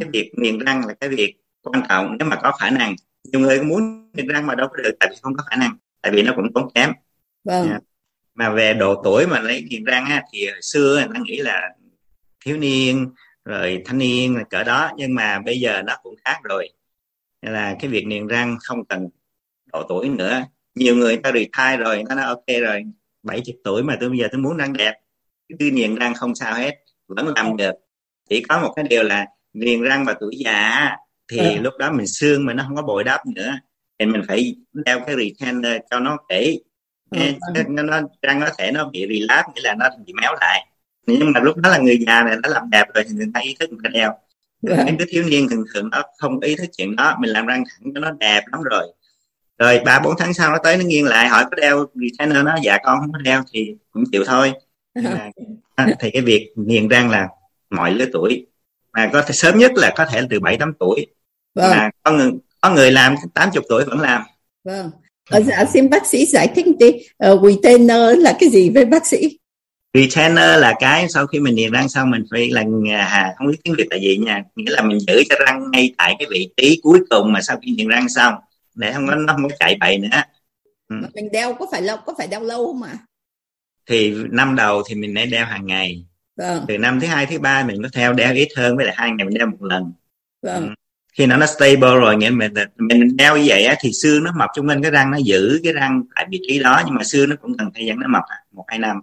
cái 0.00 0.08
việc 0.12 0.32
niềng 0.36 0.58
răng 0.58 0.86
là 0.86 0.94
cái 1.00 1.10
việc 1.10 1.34
quan 1.62 1.82
trọng 1.88 2.16
nếu 2.18 2.28
mà 2.28 2.36
có 2.36 2.52
khả 2.52 2.70
năng. 2.70 2.94
Nhiều 3.24 3.40
người 3.40 3.62
muốn 3.62 4.10
niềng 4.12 4.26
răng 4.26 4.46
mà 4.46 4.54
đâu 4.54 4.68
có 4.68 4.76
được 4.76 4.92
tại 5.00 5.08
vì 5.12 5.16
không 5.22 5.34
có 5.34 5.42
khả 5.42 5.56
năng 5.56 5.76
tại 6.02 6.12
vì 6.12 6.22
nó 6.22 6.32
cũng 6.36 6.52
tốn 6.54 6.68
kém. 6.74 6.92
Vâng. 7.44 7.68
mà 8.34 8.50
về 8.50 8.74
độ 8.74 9.02
tuổi 9.04 9.26
mà 9.26 9.40
lấy 9.40 9.64
niềng 9.70 9.84
răng 9.84 10.04
á, 10.04 10.22
thì 10.32 10.46
hồi 10.46 10.62
xưa 10.62 10.94
người 10.96 11.14
ta 11.14 11.20
nghĩ 11.24 11.36
là 11.36 11.68
thiếu 12.44 12.56
niên 12.56 13.10
rồi 13.44 13.82
thanh 13.84 13.98
niên 13.98 14.36
là 14.36 14.44
cỡ 14.50 14.64
đó. 14.64 14.90
Nhưng 14.96 15.14
mà 15.14 15.38
bây 15.38 15.60
giờ 15.60 15.82
nó 15.82 15.96
cũng 16.02 16.14
khác 16.24 16.38
rồi. 16.42 16.68
Nên 17.42 17.52
là 17.52 17.76
cái 17.80 17.90
việc 17.90 18.06
niềng 18.06 18.26
răng 18.26 18.56
không 18.60 18.84
cần 18.84 19.08
độ 19.72 19.82
tuổi 19.88 20.08
nữa. 20.08 20.44
Nhiều 20.74 20.96
người 20.96 21.16
ta 21.16 21.32
retire 21.32 21.76
rồi 21.76 22.04
nó 22.08 22.14
nói 22.14 22.24
ok 22.24 22.46
rồi. 22.62 22.84
70 23.22 23.60
tuổi 23.64 23.82
mà 23.82 23.96
tôi 24.00 24.08
bây 24.08 24.18
giờ 24.18 24.28
tôi 24.32 24.40
muốn 24.40 24.56
răng 24.56 24.72
đẹp. 24.72 24.94
Cứ 25.58 25.70
niềng 25.72 25.94
răng 25.94 26.14
không 26.14 26.34
sao 26.34 26.54
hết 26.54 26.74
vẫn 27.06 27.32
làm 27.36 27.56
được. 27.56 27.74
Chỉ 28.28 28.42
có 28.48 28.60
một 28.60 28.72
cái 28.76 28.84
điều 28.88 29.02
là 29.02 29.26
niềng 29.52 29.82
răng 29.82 30.04
và 30.04 30.14
tuổi 30.20 30.34
già 30.44 30.90
thì 31.32 31.38
à. 31.38 31.60
lúc 31.62 31.74
đó 31.78 31.92
mình 31.92 32.06
xương 32.06 32.46
mà 32.46 32.54
nó 32.54 32.64
không 32.66 32.76
có 32.76 32.82
bồi 32.82 33.04
đắp 33.04 33.26
nữa 33.26 33.58
thì 33.98 34.06
mình 34.06 34.22
phải 34.28 34.56
đeo 34.72 35.00
cái 35.06 35.16
retainer 35.16 35.72
cho 35.90 36.00
nó 36.00 36.16
kỹ. 36.28 36.60
À. 37.10 37.32
nó, 37.68 37.82
nó 37.82 38.00
răng 38.22 38.40
có 38.40 38.50
thể 38.58 38.72
nó 38.72 38.88
bị 38.88 39.06
relapse 39.10 39.52
nghĩa 39.54 39.62
là 39.62 39.74
nó 39.74 39.88
bị 40.06 40.12
méo 40.12 40.34
lại. 40.40 40.66
Nhưng 41.06 41.32
mà 41.32 41.40
lúc 41.40 41.56
đó 41.56 41.70
là 41.70 41.78
người 41.78 41.98
già 42.06 42.22
này 42.22 42.36
nó 42.42 42.48
làm 42.48 42.70
đẹp 42.70 42.84
rồi 42.94 43.04
thì 43.08 43.14
người 43.14 43.30
ta 43.34 43.40
ý 43.40 43.56
thức 43.60 43.70
người 43.70 43.80
ta 43.84 43.90
đeo. 43.92 44.14
Yeah. 44.68 44.86
những 44.86 44.98
cái 44.98 45.06
thiếu 45.10 45.24
niên 45.28 45.48
thường 45.48 45.64
thường 45.74 45.90
nó 45.90 46.02
không 46.18 46.40
ý 46.40 46.56
thức 46.56 46.66
chuyện 46.76 46.96
đó 46.96 47.16
mình 47.20 47.30
làm 47.30 47.46
răng 47.46 47.64
thẳng 47.68 47.92
cho 47.94 48.00
nó 48.00 48.10
đẹp 48.10 48.40
lắm 48.52 48.62
rồi. 48.62 48.86
Rồi 49.58 49.80
ba 49.84 50.00
bốn 50.00 50.14
tháng 50.18 50.34
sau 50.34 50.50
nó 50.50 50.58
tới 50.62 50.76
nó 50.76 50.84
nghiêng 50.84 51.04
lại 51.04 51.28
hỏi 51.28 51.44
có 51.50 51.56
đeo 51.56 51.86
retainer 51.94 52.44
nó? 52.44 52.56
Dạ 52.62 52.78
con 52.84 53.00
không 53.00 53.12
có 53.12 53.18
đeo 53.18 53.42
thì 53.52 53.76
cũng 53.90 54.04
chịu 54.12 54.24
thôi. 54.26 54.52
Mà, 55.76 55.86
thì 56.00 56.10
cái 56.10 56.22
việc 56.22 56.52
nghiền 56.56 56.88
răng 56.88 57.10
là 57.10 57.28
mọi 57.70 57.92
lứa 57.92 58.06
tuổi. 58.12 58.46
Mà 58.92 59.10
có 59.12 59.22
thể 59.22 59.32
sớm 59.32 59.58
nhất 59.58 59.72
là 59.76 59.92
có 59.96 60.04
thể 60.04 60.20
là 60.20 60.26
từ 60.30 60.40
bảy 60.40 60.56
tám 60.56 60.72
tuổi. 60.78 61.06
Vâng. 61.54 61.70
mà 61.70 61.90
có 62.02 62.12
người 62.12 62.30
có 62.60 62.70
người 62.70 62.90
làm 62.90 63.14
80 63.34 63.62
tuổi 63.68 63.84
vẫn 63.84 64.00
làm. 64.00 64.22
Vâng. 64.64 64.90
À, 65.30 65.40
dạ 65.40 65.64
xin 65.72 65.90
bác 65.90 66.06
sĩ 66.06 66.26
giải 66.26 66.48
thích 66.54 66.66
đi. 66.78 66.88
Uh, 67.32 67.42
retainer 67.42 68.18
là 68.18 68.36
cái 68.40 68.48
gì 68.48 68.70
với 68.70 68.84
bác 68.84 69.06
sĩ? 69.06 69.38
Retainer 69.94 70.60
là 70.60 70.74
cái 70.80 71.08
sau 71.08 71.26
khi 71.26 71.40
mình 71.40 71.54
niềng 71.54 71.72
răng 71.72 71.88
xong 71.88 72.10
mình 72.10 72.24
phải 72.30 72.50
là 72.50 72.64
à, 72.98 73.34
không 73.38 73.46
biết 73.46 73.56
tiếng 73.64 73.74
việt 73.78 73.86
là 73.90 73.96
gì 73.96 74.16
nha. 74.16 74.44
Nghĩa 74.56 74.70
là 74.70 74.82
mình 74.82 74.98
giữ 75.00 75.22
cho 75.28 75.36
răng 75.46 75.70
ngay 75.70 75.94
tại 75.98 76.16
cái 76.18 76.28
vị 76.30 76.48
trí 76.56 76.80
cuối 76.82 77.00
cùng 77.10 77.32
mà 77.32 77.40
sau 77.42 77.58
khi 77.62 77.74
niềng 77.76 77.88
răng 77.88 78.08
xong 78.08 78.34
để 78.74 78.92
không 78.92 79.26
nó 79.26 79.32
không 79.32 79.48
có 79.48 79.56
chạy 79.58 79.76
bậy 79.80 79.98
nữa. 79.98 80.22
Ừ. 80.88 80.96
mình 81.14 81.28
đeo 81.32 81.54
có 81.54 81.66
phải 81.72 81.82
lâu 81.82 81.96
có 82.06 82.14
phải 82.18 82.26
đeo 82.26 82.40
lâu 82.40 82.66
không 82.66 82.82
ạ? 82.82 82.98
Thì 83.86 84.14
năm 84.30 84.56
đầu 84.56 84.82
thì 84.88 84.94
mình 84.94 85.14
nên 85.14 85.30
đeo 85.30 85.46
hàng 85.46 85.66
ngày. 85.66 86.04
Vâng. 86.36 86.64
từ 86.68 86.78
năm 86.78 87.00
thứ 87.00 87.06
hai 87.06 87.26
thứ 87.26 87.38
ba 87.38 87.64
mình 87.64 87.82
có 87.82 87.88
theo 87.92 88.12
đeo 88.12 88.34
ít 88.34 88.48
hơn 88.56 88.76
với 88.76 88.86
lại 88.86 88.94
hai 88.98 89.10
ngày 89.10 89.24
mình 89.24 89.38
đeo 89.38 89.46
một 89.46 89.62
lần. 89.62 89.92
Vâng. 90.42 90.68
Ừ. 90.68 90.74
khi 91.18 91.26
nó 91.26 91.36
nó 91.36 91.46
stable 91.46 91.94
rồi 91.94 92.16
nghĩa 92.16 92.30
mình 92.30 92.54
mình 92.76 93.16
đeo 93.16 93.36
như 93.36 93.44
vậy 93.46 93.64
á, 93.64 93.76
thì 93.80 93.92
xương 93.92 94.24
nó 94.24 94.32
mọc 94.36 94.50
chung 94.54 94.68
quanh 94.68 94.82
cái 94.82 94.90
răng 94.90 95.10
nó 95.10 95.18
giữ 95.24 95.60
cái 95.64 95.72
răng 95.72 96.02
tại 96.14 96.26
vị 96.30 96.40
trí 96.48 96.58
đó 96.58 96.82
nhưng 96.86 96.94
mà 96.94 97.04
xương 97.04 97.30
nó 97.30 97.36
cũng 97.42 97.56
cần 97.58 97.70
thời 97.74 97.86
gian 97.86 98.00
nó 98.00 98.08
mọc 98.08 98.22
một 98.52 98.64
hai 98.68 98.78
năm. 98.78 99.00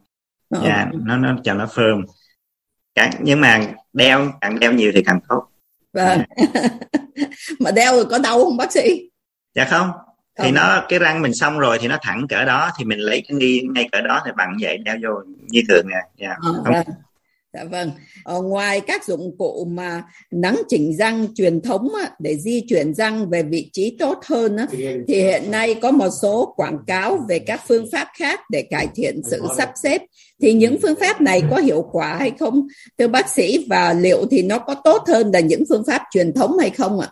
Yeah, 0.63 0.88
nó 0.93 1.17
nó 1.17 1.36
cho 1.43 1.53
nó 1.53 1.65
firm. 1.65 2.03
Càng, 2.95 3.12
nhưng 3.22 3.41
mà 3.41 3.62
đeo 3.93 4.31
càng 4.41 4.60
đeo 4.60 4.74
nhiều 4.74 4.91
thì 4.95 5.03
càng 5.03 5.19
tốt. 5.29 5.48
Vâng. 5.93 6.22
Mà 7.60 7.72
đeo 7.72 7.95
rồi 7.95 8.05
có 8.05 8.19
đau 8.19 8.43
không 8.43 8.57
bác 8.57 8.72
sĩ? 8.72 9.10
Dạ 9.55 9.65
không. 9.65 9.91
Thì 10.39 10.51
nó 10.51 10.86
cái 10.89 11.00
răng 11.00 11.22
mình 11.22 11.34
xong 11.34 11.60
rồi 11.60 11.77
thì 11.81 11.88
nó 11.88 11.98
thẳng 12.01 12.27
cỡ 12.29 12.45
đó 12.45 12.72
thì 12.77 12.86
mình 12.86 13.00
lấy 13.00 13.24
cái 13.27 13.38
nghi 13.38 13.62
ngay 13.74 13.89
cỡ 13.91 14.01
đó 14.01 14.22
thì 14.25 14.31
bằng 14.38 14.57
vậy 14.62 14.77
đeo 14.77 14.95
vô 15.03 15.10
như 15.48 15.62
thường 15.69 15.86
nè. 15.89 15.98
Dạ, 16.17 16.29
à, 16.29 16.38
không, 16.41 16.74
vâng. 16.74 16.86
Dạ 17.55 17.63
vâng. 17.63 17.91
Ở 18.24 18.41
ngoài 18.41 18.81
các 18.81 19.05
dụng 19.05 19.35
cụ 19.38 19.67
mà 19.71 20.03
nắng 20.31 20.62
chỉnh 20.67 20.95
răng 20.97 21.27
truyền 21.35 21.62
thống 21.62 21.88
á, 22.01 22.09
để 22.19 22.38
di 22.38 22.62
chuyển 22.69 22.93
răng 22.93 23.29
về 23.29 23.43
vị 23.43 23.69
trí 23.74 23.95
tốt 24.00 24.19
hơn 24.25 24.57
á, 24.57 24.67
thì 25.07 25.21
hiện 25.21 25.51
nay 25.51 25.75
có 25.81 25.91
một 25.91 26.09
số 26.21 26.53
quảng 26.55 26.77
cáo 26.88 27.19
về 27.29 27.39
các 27.39 27.62
phương 27.67 27.85
pháp 27.91 28.07
khác 28.19 28.39
để 28.50 28.62
cải 28.69 28.88
thiện 28.95 29.21
sự 29.31 29.41
sắp 29.57 29.71
xếp. 29.83 30.01
Thì 30.41 30.53
những 30.53 30.77
phương 30.81 30.95
pháp 31.00 31.21
này 31.21 31.43
có 31.50 31.57
hiệu 31.57 31.89
quả 31.91 32.15
hay 32.19 32.31
không, 32.39 32.67
thưa 32.97 33.07
bác 33.07 33.29
sĩ? 33.29 33.65
Và 33.69 33.93
liệu 33.93 34.25
thì 34.31 34.43
nó 34.43 34.59
có 34.59 34.75
tốt 34.83 35.03
hơn 35.07 35.31
là 35.33 35.39
những 35.39 35.63
phương 35.69 35.83
pháp 35.88 36.01
truyền 36.12 36.33
thống 36.33 36.57
hay 36.57 36.69
không 36.69 37.00
ạ? 37.00 37.07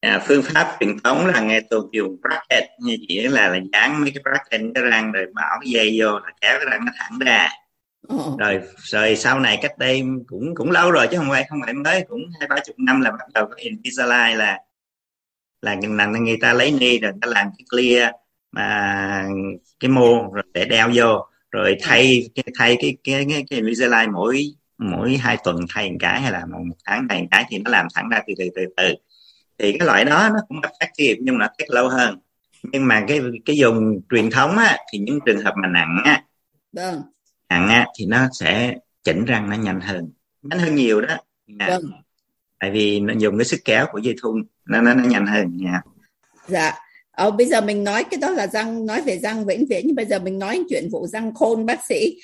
À, 0.00 0.24
phương 0.26 0.42
pháp 0.42 0.76
truyền 0.80 0.98
thống 1.04 1.26
là 1.26 1.40
nghe 1.40 1.60
tôi 1.70 1.82
dùng 1.92 2.16
bracket 2.22 2.68
như 2.84 2.96
chỉ 3.08 3.20
là 3.20 3.48
là 3.48 3.58
dán 3.72 4.00
mấy 4.00 4.10
cái 4.10 4.22
bracket 4.22 4.60
cái 4.74 4.84
răng 4.84 5.12
rồi 5.12 5.26
bảo 5.34 5.58
dây 5.64 5.98
vô 6.00 6.10
là 6.10 6.30
kéo 6.40 6.52
cái 6.58 6.66
răng 6.70 6.84
nó 6.84 6.92
thẳng 6.98 7.18
ra 7.18 7.48
Ồ. 8.02 8.36
rồi 8.38 8.60
rồi 8.76 9.16
sau 9.16 9.40
này 9.40 9.58
cách 9.62 9.78
đây 9.78 10.02
cũng 10.26 10.54
cũng 10.54 10.70
lâu 10.70 10.90
rồi 10.90 11.08
chứ 11.10 11.16
không 11.18 11.30
phải 11.30 11.44
không 11.48 11.58
phải 11.64 11.74
mới 11.74 12.04
cũng 12.08 12.20
hai 12.40 12.48
ba 12.48 12.56
chục 12.66 12.76
năm 12.78 13.00
là 13.00 13.10
bắt 13.10 13.32
đầu 13.34 13.46
có 13.46 13.54
Invisalign 13.56 14.38
là 14.38 14.58
là 15.62 15.76
là 15.82 16.06
người 16.06 16.36
ta 16.40 16.52
lấy 16.52 16.72
ni 16.80 16.98
rồi 16.98 17.12
ta 17.20 17.28
làm 17.28 17.46
cái 17.58 17.64
clear 17.70 18.10
mà 18.52 19.28
cái 19.80 19.90
mô 19.90 20.32
rồi 20.32 20.44
để 20.54 20.64
đeo 20.64 20.90
vô 20.94 21.26
rồi 21.50 21.76
thay 21.82 22.28
cái 22.34 22.44
thay 22.58 22.76
cái 22.80 22.96
cái 23.04 23.26
cái, 23.28 23.44
cái 23.50 23.58
Invisalign 23.58 24.12
mỗi 24.12 24.44
mỗi 24.78 25.16
hai 25.16 25.36
tuần 25.44 25.56
thay 25.74 25.90
một 25.90 25.96
cái 26.00 26.20
hay 26.20 26.32
là 26.32 26.46
một, 26.46 26.58
tháng 26.84 27.06
thay 27.08 27.20
một 27.20 27.28
cái 27.30 27.44
thì 27.48 27.58
nó 27.58 27.70
làm 27.70 27.86
thẳng 27.94 28.08
ra 28.08 28.22
từ 28.26 28.34
từ 28.38 28.48
từ 28.54 28.62
từ. 28.76 28.94
Thì 29.58 29.72
cái 29.78 29.86
loại 29.86 30.04
đó 30.04 30.28
nó 30.32 30.40
cũng 30.48 30.60
effective 30.60 31.16
nhưng 31.20 31.38
mà 31.38 31.46
nó 31.46 31.48
take 31.58 31.68
lâu 31.68 31.88
hơn. 31.88 32.18
Nhưng 32.62 32.86
mà 32.86 33.04
cái 33.08 33.20
cái 33.44 33.56
dùng 33.56 34.00
truyền 34.10 34.30
thống 34.30 34.56
á 34.58 34.76
thì 34.92 34.98
những 34.98 35.18
trường 35.26 35.44
hợp 35.44 35.54
mà 35.62 35.68
nặng 35.68 36.02
á 36.04 36.22
vâng 36.72 37.02
nặng 37.50 37.68
á, 37.68 37.86
thì 37.98 38.06
nó 38.06 38.28
sẽ 38.32 38.74
chỉnh 39.04 39.24
răng 39.24 39.50
nó 39.50 39.56
nhanh 39.56 39.80
hơn. 39.80 40.12
Nhanh 40.42 40.58
hơn 40.58 40.74
nhiều 40.74 41.00
đó. 41.00 41.16
Nha. 41.46 41.66
Vâng. 41.68 41.82
tại 42.60 42.70
vì 42.70 43.00
nó 43.00 43.14
dùng 43.18 43.38
cái 43.38 43.44
sức 43.44 43.60
kéo 43.64 43.86
của 43.92 43.98
dây 43.98 44.14
thun 44.22 44.44
nó 44.66 44.80
nó, 44.80 44.94
nó 44.94 45.04
nhanh 45.04 45.26
hơn 45.26 45.56
nha. 45.56 45.82
Dạ. 46.48 46.74
Ờ, 47.10 47.30
bây 47.30 47.46
giờ 47.46 47.60
mình 47.60 47.84
nói 47.84 48.04
cái 48.04 48.20
đó 48.20 48.30
là 48.30 48.46
răng 48.46 48.86
nói 48.86 49.02
về 49.02 49.18
răng 49.18 49.46
vĩnh 49.46 49.66
viễn 49.66 49.86
nhưng 49.86 49.96
bây 49.96 50.06
giờ 50.06 50.18
mình 50.18 50.38
nói 50.38 50.64
chuyện 50.68 50.88
vụ 50.92 51.06
răng 51.06 51.34
khôn 51.34 51.66
bác 51.66 51.86
sĩ. 51.88 52.20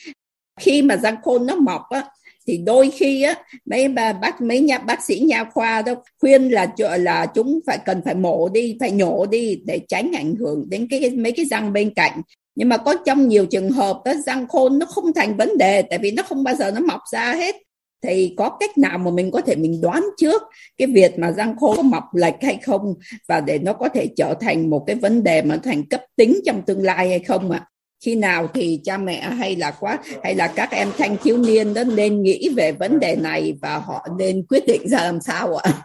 Khi 0.60 0.82
mà 0.82 0.96
răng 0.96 1.16
khôn 1.22 1.46
nó 1.46 1.54
mọc 1.54 1.82
á 1.90 2.04
thì 2.46 2.58
đôi 2.58 2.90
khi 2.90 3.22
á 3.22 3.34
mấy 3.64 3.88
bà 3.88 4.12
bác 4.12 4.40
mấy 4.40 4.60
nhà 4.60 4.78
bác 4.78 5.04
sĩ 5.04 5.18
nha 5.18 5.44
khoa 5.44 5.82
đó 5.82 5.94
khuyên 6.20 6.48
là 6.48 6.74
là 6.98 7.26
chúng 7.26 7.60
phải 7.66 7.78
cần 7.84 8.02
phải 8.04 8.14
mổ 8.14 8.48
đi 8.48 8.76
phải 8.80 8.90
nhổ 8.90 9.26
đi 9.26 9.62
để 9.64 9.80
tránh 9.88 10.12
ảnh 10.16 10.34
hưởng 10.34 10.70
đến 10.70 10.86
cái 10.90 11.10
mấy 11.10 11.32
cái 11.32 11.44
răng 11.44 11.72
bên 11.72 11.94
cạnh 11.94 12.20
nhưng 12.54 12.68
mà 12.68 12.76
có 12.76 12.94
trong 13.06 13.28
nhiều 13.28 13.46
trường 13.46 13.70
hợp 13.70 14.00
đó 14.04 14.12
răng 14.26 14.48
khôn 14.48 14.78
nó 14.78 14.86
không 14.86 15.12
thành 15.12 15.36
vấn 15.36 15.58
đề, 15.58 15.82
tại 15.82 15.98
vì 15.98 16.10
nó 16.10 16.22
không 16.22 16.44
bao 16.44 16.54
giờ 16.54 16.70
nó 16.70 16.80
mọc 16.80 17.00
ra 17.12 17.34
hết 17.34 17.56
thì 18.02 18.34
có 18.36 18.56
cách 18.60 18.78
nào 18.78 18.98
mà 18.98 19.10
mình 19.10 19.30
có 19.30 19.40
thể 19.40 19.56
mình 19.56 19.80
đoán 19.80 20.04
trước 20.16 20.42
cái 20.76 20.88
việc 20.88 21.18
mà 21.18 21.32
răng 21.32 21.56
khôn 21.56 21.76
có 21.76 21.82
mọc 21.82 22.04
lệch 22.14 22.34
hay 22.42 22.58
không 22.62 22.94
và 23.28 23.40
để 23.40 23.58
nó 23.58 23.72
có 23.72 23.88
thể 23.88 24.06
trở 24.16 24.34
thành 24.40 24.70
một 24.70 24.84
cái 24.86 24.96
vấn 24.96 25.22
đề 25.22 25.42
mà 25.42 25.56
thành 25.56 25.88
cấp 25.88 26.00
tính 26.16 26.40
trong 26.46 26.62
tương 26.62 26.82
lai 26.82 27.08
hay 27.08 27.18
không 27.18 27.50
ạ? 27.50 27.58
À? 27.58 27.68
Khi 28.04 28.14
nào 28.14 28.48
thì 28.54 28.80
cha 28.84 28.98
mẹ 28.98 29.20
hay 29.20 29.56
là 29.56 29.70
quá, 29.70 29.98
hay 30.22 30.34
là 30.34 30.52
các 30.56 30.70
em 30.70 30.88
thanh 30.98 31.16
thiếu 31.22 31.36
niên 31.36 31.74
đó 31.74 31.84
nên 31.84 32.22
nghĩ 32.22 32.48
về 32.56 32.72
vấn 32.72 33.00
đề 33.00 33.16
này 33.16 33.54
và 33.62 33.78
họ 33.78 34.06
nên 34.18 34.46
quyết 34.48 34.66
định 34.66 34.88
ra 34.88 35.04
làm 35.04 35.20
sao 35.20 35.56
ạ? 35.56 35.82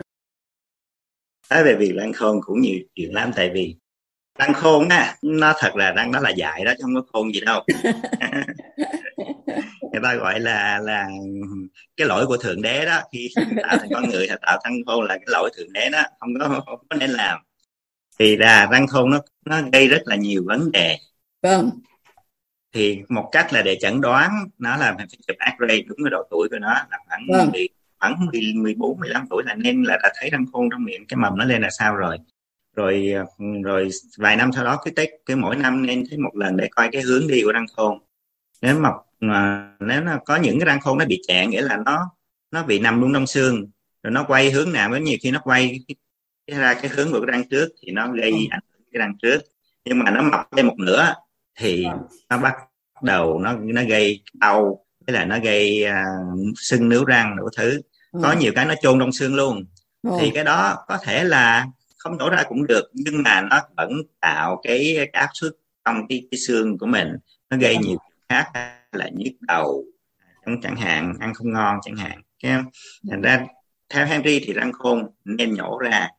Nói 1.50 1.64
về 1.64 1.76
việc 1.76 1.92
răng 1.96 2.14
khôn 2.14 2.40
cũng 2.46 2.62
nhiều 2.62 2.80
chuyện 2.96 3.14
lắm, 3.14 3.32
tại 3.36 3.50
vì 3.54 3.76
răng 4.40 4.54
khôn 4.54 4.90
á. 4.90 5.16
Nó 5.22 5.54
thật 5.60 5.76
là 5.76 5.92
răng 5.92 6.12
đó 6.12 6.20
là 6.20 6.30
dại 6.30 6.66
đó 6.66 6.72
chứ 6.78 6.82
không 6.82 6.96
có 6.96 7.02
khôn 7.14 7.34
gì 7.34 7.42
đâu. 7.46 7.64
Người 9.92 10.02
ta 10.04 10.16
gọi 10.16 10.40
là 10.40 10.80
là 10.84 11.08
cái 11.98 12.08
lỗi 12.08 12.26
của 12.28 12.38
thượng 12.38 12.62
đế 12.62 12.86
đó. 12.86 13.02
Khi 13.12 13.30
tạo 13.64 13.78
thành 13.78 13.90
con 13.94 14.10
người 14.10 14.28
tạo 14.42 14.60
răng 14.64 14.74
khôn 14.86 15.06
là 15.06 15.18
cái 15.18 15.26
lỗi 15.28 15.50
thượng 15.58 15.74
đế 15.74 15.90
đó. 15.90 16.04
Không 16.20 16.30
có 16.40 16.62
không 16.66 16.86
có 16.90 16.96
nên 16.96 17.10
làm. 17.10 17.40
Thì 18.20 18.38
là 18.38 18.68
răng 18.72 18.88
khôn 18.88 19.10
nó 19.10 19.20
nó 19.46 19.62
gây 19.74 19.88
rất 19.88 20.02
là 20.06 20.16
nhiều 20.16 20.44
vấn 20.46 20.72
đề. 20.72 20.98
Vâng. 21.42 21.70
Thì 22.74 23.02
một 23.10 23.30
cách 23.32 23.54
là 23.54 23.62
để 23.62 23.78
chẩn 23.82 24.02
đoán 24.02 24.32
nó 24.58 24.78
là 24.78 24.94
phải 24.98 25.06
chụp 25.28 25.38
X-ray 25.40 25.84
đúng 25.88 25.98
cái 26.04 26.12
độ 26.12 26.24
tuổi 26.32 26.48
của 26.52 26.60
nó 26.60 26.74
là 26.74 26.98
khoảng 27.08 27.28
vâng. 27.34 27.52
khoảng 28.00 28.16
14 28.56 29.00
15 29.00 29.26
tuổi 29.30 29.44
là 29.46 29.56
nên 29.56 29.84
là 29.84 29.98
đã 30.04 30.14
thấy 30.20 30.30
răng 30.30 30.46
khôn 30.52 30.70
trong 30.72 30.84
miệng. 30.84 31.08
Cái 31.08 31.18
mầm 31.18 31.38
nó 31.38 31.46
lên 31.46 31.62
là 31.62 31.70
sao 31.70 31.96
rồi 31.96 32.18
rồi 32.80 33.14
rồi 33.64 33.90
vài 34.18 34.36
năm 34.36 34.52
sau 34.56 34.64
đó 34.64 34.78
cái 34.86 34.94
tết 34.96 35.10
cái 35.26 35.36
mỗi 35.38 35.56
năm 35.56 35.86
nên 35.86 36.04
thấy 36.10 36.18
một 36.18 36.36
lần 36.36 36.58
để 36.58 36.68
coi 36.72 36.90
cái 36.92 37.02
hướng 37.02 37.28
đi 37.28 37.42
của 37.46 37.52
răng 37.52 37.66
khôn. 37.76 38.00
Nếu 38.62 38.80
mà, 38.80 38.90
mà 39.20 39.72
nếu 39.80 40.02
nó 40.02 40.18
có 40.26 40.36
những 40.36 40.60
cái 40.60 40.66
răng 40.66 40.82
khôn 40.82 40.98
nó 40.98 41.06
bị 41.06 41.22
chẹn 41.28 41.50
nghĩa 41.50 41.62
là 41.62 41.78
nó 41.86 42.12
nó 42.52 42.64
bị 42.64 42.80
nằm 42.80 43.02
luôn 43.02 43.14
trong 43.14 43.28
xương 43.28 43.70
rồi 44.04 44.12
nó 44.12 44.24
quay 44.28 44.52
hướng 44.52 44.74
nào 44.74 44.90
với 44.90 45.02
nhiều 45.02 45.18
khi 45.22 45.32
nó 45.32 45.40
quay 45.44 45.80
cái, 45.88 46.60
ra 46.60 46.74
cái 46.74 46.92
hướng 46.94 47.12
của 47.12 47.20
cái 47.20 47.32
răng 47.32 47.50
trước 47.50 47.68
thì 47.82 47.92
nó 47.92 48.12
gây 48.12 48.32
ừ. 48.32 48.38
ảnh 48.50 48.64
hưởng 48.74 48.84
cái 48.92 49.00
răng 49.00 49.14
trước. 49.22 49.40
Nhưng 49.86 50.00
mà 50.00 50.12
nó 50.12 50.22
mọc 50.22 50.54
lên 50.54 50.66
một 50.66 50.76
nửa 50.80 51.14
thì 51.60 51.86
nó 52.30 52.38
bắt 52.38 52.54
đầu 53.04 53.40
nó 53.40 53.54
nó 53.58 53.82
gây 53.84 54.24
đau 54.34 54.86
với 55.08 55.16
là 55.16 55.26
nó 55.26 55.40
gây 55.40 55.86
uh, 55.86 56.40
sưng 56.58 56.90
níu 56.90 57.06
răng 57.06 57.36
đủ 57.38 57.50
thứ. 57.58 57.82
Có 58.24 58.30
ừ. 58.30 58.36
nhiều 58.40 58.52
cái 58.56 58.66
nó 58.66 58.74
chôn 58.82 59.00
trong 59.00 59.12
xương 59.12 59.36
luôn. 59.36 59.66
Thì 60.20 60.32
cái 60.34 60.44
đó 60.44 60.78
có 60.88 60.98
thể 61.04 61.24
là 61.24 61.68
không 62.00 62.18
nổ 62.18 62.30
ra 62.30 62.44
cũng 62.48 62.68
được 62.68 62.90
nhưng 62.94 63.24
mà 63.24 63.42
nó 63.42 63.62
vẫn 63.78 63.92
tạo 64.20 64.62
cái, 64.64 64.94
cái 64.96 65.06
áp 65.06 65.30
suất 65.34 65.52
trong 65.86 66.08
cái, 66.10 66.28
cái 66.32 66.40
xương 66.40 66.78
của 66.78 66.86
mình. 66.86 67.08
Nó 67.50 67.58
gây 67.58 67.78
nhiều 67.78 67.98
khác 68.30 68.52
là 68.92 69.10
nhức 69.14 69.34
đầu 69.42 69.86
chẳng 70.62 70.76
hạn 70.76 71.14
ăn 71.20 71.34
không 71.34 71.54
ngon 71.54 71.80
chẳng 71.84 71.96
hạn 71.96 72.22
cái 72.44 72.54
thành 73.10 73.22
ra 73.22 73.46
theo 73.90 74.06
Henry 74.06 74.40
thì 74.40 74.54
răng 74.54 74.72
khôn 74.72 75.10
nên 75.26 75.54
nhổ 75.54 75.78
ra. 75.78 76.10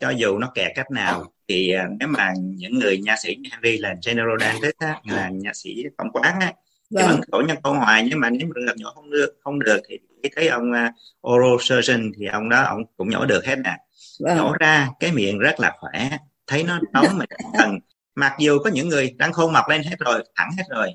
Cho 0.00 0.10
dù 0.10 0.38
nó 0.38 0.52
kẹt 0.54 0.72
cách 0.74 0.90
nào 0.90 1.32
thì 1.48 1.74
uh, 1.76 1.96
nếu 2.00 2.08
mà 2.08 2.32
những 2.40 2.78
người 2.78 2.98
nha 2.98 3.16
sĩ 3.22 3.36
như 3.36 3.50
Henry 3.52 3.78
là 3.78 3.94
general 4.06 4.40
dentist 4.40 4.78
á, 4.78 5.00
là 5.04 5.28
nha 5.28 5.50
sĩ 5.54 5.84
tổng 5.98 6.12
quán 6.12 6.40
á 6.40 6.52
vâng. 6.90 7.06
vẫn 7.06 7.20
khổ 7.32 7.42
nhân 7.46 7.56
câu 7.62 7.74
hoài 7.74 8.06
nhưng 8.10 8.20
mà 8.20 8.30
nếu 8.30 8.48
mà 8.54 8.60
gặp 8.66 8.72
nhổ 8.76 8.90
không 8.94 9.10
được 9.10 9.34
không 9.44 9.58
được 9.58 9.80
thì 9.88 9.98
thấy 10.36 10.48
ông 10.48 10.70
uh, 10.70 11.30
oral 11.30 11.56
surgeon 11.60 12.10
thì 12.18 12.26
ông 12.26 12.48
đó 12.48 12.62
ông 12.62 12.82
cũng 12.96 13.10
nhổ 13.10 13.26
được 13.26 13.46
hết 13.46 13.56
nè. 13.56 13.76
Nhổ 14.18 14.52
ra 14.60 14.88
cái 15.00 15.12
miệng 15.12 15.38
rất 15.38 15.60
là 15.60 15.76
khỏe 15.80 16.18
thấy 16.46 16.62
nó 16.62 16.80
nóng 16.92 17.18
mà 17.18 17.24
cần 17.58 17.78
mặc 18.14 18.32
dù 18.38 18.58
có 18.64 18.70
những 18.70 18.88
người 18.88 19.14
răng 19.18 19.32
khôn 19.32 19.52
mọc 19.52 19.68
lên 19.68 19.82
hết 19.82 19.96
rồi 19.98 20.24
thẳng 20.36 20.50
hết 20.56 20.64
rồi 20.70 20.90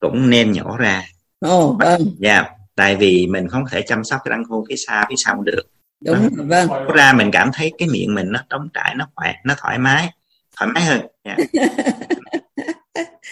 cũng 0.00 0.30
nên 0.30 0.52
nhổ 0.52 0.76
ra 0.76 1.04
Ồ, 1.42 1.76
vâng. 1.80 2.02
Dạ, 2.18 2.44
tại 2.74 2.96
vì 2.96 3.26
mình 3.26 3.48
không 3.48 3.64
thể 3.70 3.82
chăm 3.82 4.04
sóc 4.04 4.20
cái 4.24 4.30
răng 4.30 4.44
khôn 4.48 4.64
phía 4.68 4.74
sau 4.76 5.06
phía 5.08 5.14
sau 5.18 5.42
được. 5.42 5.62
Đúng, 6.04 6.36
đó. 6.36 6.44
vâng. 6.46 6.68
Thật 6.68 6.94
ra 6.94 7.12
mình 7.12 7.30
cảm 7.32 7.50
thấy 7.54 7.72
cái 7.78 7.88
miệng 7.88 8.14
mình 8.14 8.32
nó 8.32 8.40
trống 8.50 8.68
trải, 8.74 8.94
nó 8.94 9.08
khỏe, 9.14 9.34
nó 9.44 9.54
thoải 9.58 9.78
mái, 9.78 10.10
thoải 10.56 10.70
mái 10.74 10.84
hơn. 10.84 11.00
Dạ. 11.24 11.36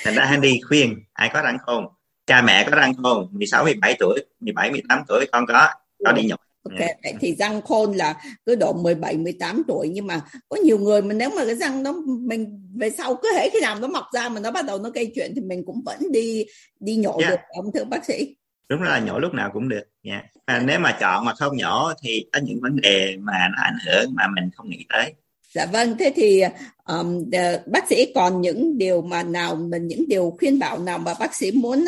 Thành 0.05 0.15
ra 0.15 0.25
Handy 0.25 0.61
khuyên 0.61 1.05
ai 1.13 1.31
có 1.33 1.43
răng 1.43 1.59
khôn, 1.59 1.87
cha 2.27 2.43
mẹ 2.43 2.69
có 2.71 2.77
răng 2.77 2.95
khôn, 3.03 3.29
16, 3.33 3.65
17 3.65 3.97
tuổi, 3.99 4.25
17, 4.41 4.71
18 4.71 5.03
tuổi 5.09 5.27
con 5.33 5.47
có, 5.47 5.69
có 6.05 6.13
đi 6.13 6.23
nhổ 6.29 6.37
Ok, 6.63 6.79
yeah. 6.79 6.97
vậy 7.03 7.15
thì 7.21 7.35
răng 7.35 7.63
khôn 7.63 7.93
là 7.93 8.23
cứ 8.47 8.55
độ 8.55 8.73
17, 8.73 9.17
18 9.17 9.63
tuổi 9.69 9.89
nhưng 9.89 10.07
mà 10.07 10.21
có 10.49 10.57
nhiều 10.65 10.79
người 10.79 11.03
mà 11.03 11.15
nếu 11.15 11.31
mà 11.37 11.45
cái 11.45 11.55
răng 11.55 11.83
nó 11.83 11.93
mình 12.07 12.71
về 12.75 12.91
sau 12.91 13.15
cứ 13.15 13.29
hễ 13.37 13.49
khi 13.51 13.61
nào 13.61 13.79
nó 13.81 13.89
mọc 13.89 14.05
ra 14.15 14.29
mà 14.29 14.41
nó 14.41 14.51
bắt 14.51 14.65
đầu 14.65 14.79
nó 14.79 14.91
gây 14.91 15.13
chuyện 15.15 15.33
thì 15.35 15.41
mình 15.41 15.65
cũng 15.67 15.83
vẫn 15.87 15.99
đi 16.13 16.45
đi 16.81 16.97
nhổ 16.97 17.19
yeah. 17.19 17.31
được 17.31 17.41
ông 17.49 17.73
thưa 17.75 17.85
bác 17.85 18.05
sĩ. 18.05 18.37
Đúng 18.69 18.83
là 18.83 18.99
nhổ 18.99 19.19
lúc 19.19 19.35
nào 19.35 19.51
cũng 19.53 19.69
được. 19.69 19.85
Yeah. 20.03 20.25
À, 20.45 20.63
nếu 20.67 20.81
mà 20.81 20.97
chọn 21.01 21.25
mà 21.25 21.35
không 21.35 21.57
nhổ 21.57 21.93
thì 22.03 22.27
có 22.33 22.41
những 22.43 22.59
vấn 22.63 22.81
đề 22.81 23.17
mà 23.21 23.49
nó 23.57 23.63
ảnh 23.63 23.79
hưởng 23.87 24.15
mà 24.15 24.27
mình 24.35 24.51
không 24.55 24.71
nghĩ 24.71 24.87
tới. 24.89 25.15
Dạ 25.55 25.67
vâng, 25.67 25.97
thế 25.99 26.13
thì 26.17 26.43
um, 26.87 27.31
bác 27.67 27.89
sĩ 27.89 28.13
còn 28.15 28.41
những 28.41 28.79
điều 28.79 29.03
mà 29.03 29.23
nào 29.23 29.55
mình 29.55 29.87
những 29.87 30.05
điều 30.09 30.37
khuyên 30.39 30.59
bảo 30.59 30.79
nào 30.79 30.99
mà 30.99 31.15
bác 31.21 31.35
sĩ 31.35 31.51
muốn 31.51 31.85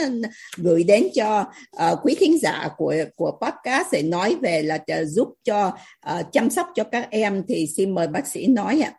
gửi 0.56 0.84
đến 0.84 1.08
cho 1.14 1.44
uh, 1.76 1.98
quý 2.02 2.14
thính 2.18 2.38
giả 2.38 2.68
của 2.76 2.94
của 3.16 3.38
podcast 3.42 3.88
để 3.92 4.02
nói 4.02 4.36
về 4.42 4.62
là 4.62 4.78
giúp 5.04 5.28
cho 5.44 5.72
uh, 6.18 6.26
chăm 6.32 6.50
sóc 6.50 6.68
cho 6.74 6.84
các 6.84 7.08
em 7.10 7.42
thì 7.48 7.66
xin 7.76 7.94
mời 7.94 8.08
bác 8.08 8.26
sĩ 8.26 8.46
nói 8.46 8.80
ạ. 8.84 8.92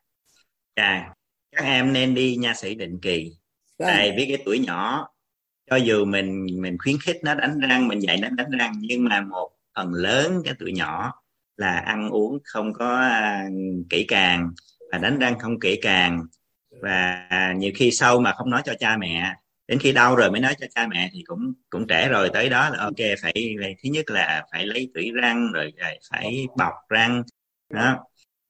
Dạ, 0.77 1.13
các 1.55 1.63
em 1.63 1.93
nên 1.93 2.15
đi 2.15 2.36
nha 2.36 2.53
sĩ 2.53 2.75
định 2.75 3.00
kỳ. 3.01 3.32
Vâng. 3.79 3.89
Tại 3.89 4.13
vì 4.17 4.25
cái 4.25 4.38
tuổi 4.46 4.60
nhỏ 4.60 5.08
cho 5.70 5.75
dù 5.75 6.05
mình 6.05 6.48
mình 6.62 6.77
khuyến 6.84 6.96
khích 7.05 7.17
nó 7.24 7.36
đánh 7.36 7.60
răng, 7.60 7.88
mình 7.88 8.00
dạy 8.00 8.17
nó 8.22 8.29
đánh 8.29 8.51
răng 8.60 8.74
nhưng 8.79 9.03
mà 9.03 9.22
một 9.22 9.50
phần 9.75 9.93
lớn 9.93 10.41
cái 10.46 10.53
tuổi 10.60 10.72
nhỏ 10.72 11.23
là 11.57 11.79
ăn 11.79 12.10
uống 12.10 12.38
không 12.43 12.74
có 12.74 12.95
à, 12.95 13.45
kỹ 13.89 14.05
càng 14.07 14.51
và 14.91 14.98
đánh 14.98 15.19
răng 15.19 15.39
không 15.39 15.60
kỹ 15.60 15.79
càng. 15.81 16.25
Và 16.81 17.27
nhiều 17.57 17.72
khi 17.75 17.91
sâu 17.91 18.19
mà 18.19 18.33
không 18.33 18.50
nói 18.50 18.62
cho 18.65 18.74
cha 18.79 18.98
mẹ 18.98 19.36
đến 19.67 19.79
khi 19.79 19.91
đau 19.91 20.15
rồi 20.15 20.31
mới 20.31 20.39
nói 20.41 20.55
cho 20.60 20.67
cha 20.75 20.88
mẹ 20.88 21.10
thì 21.13 21.24
cũng 21.25 21.53
cũng 21.69 21.88
trễ 21.88 22.07
rồi. 22.07 22.29
Tới 22.33 22.50
đó 22.50 22.69
là 22.69 22.79
ok 22.79 23.17
phải 23.22 23.33
thứ 23.83 23.89
nhất 23.89 24.05
là 24.12 24.45
phải 24.51 24.65
lấy 24.65 24.91
tủy 24.93 25.12
răng 25.12 25.51
rồi 25.51 25.74
à, 25.77 25.93
phải 26.12 26.45
bọc 26.57 26.74
răng. 26.89 27.24
Đó. 27.69 27.98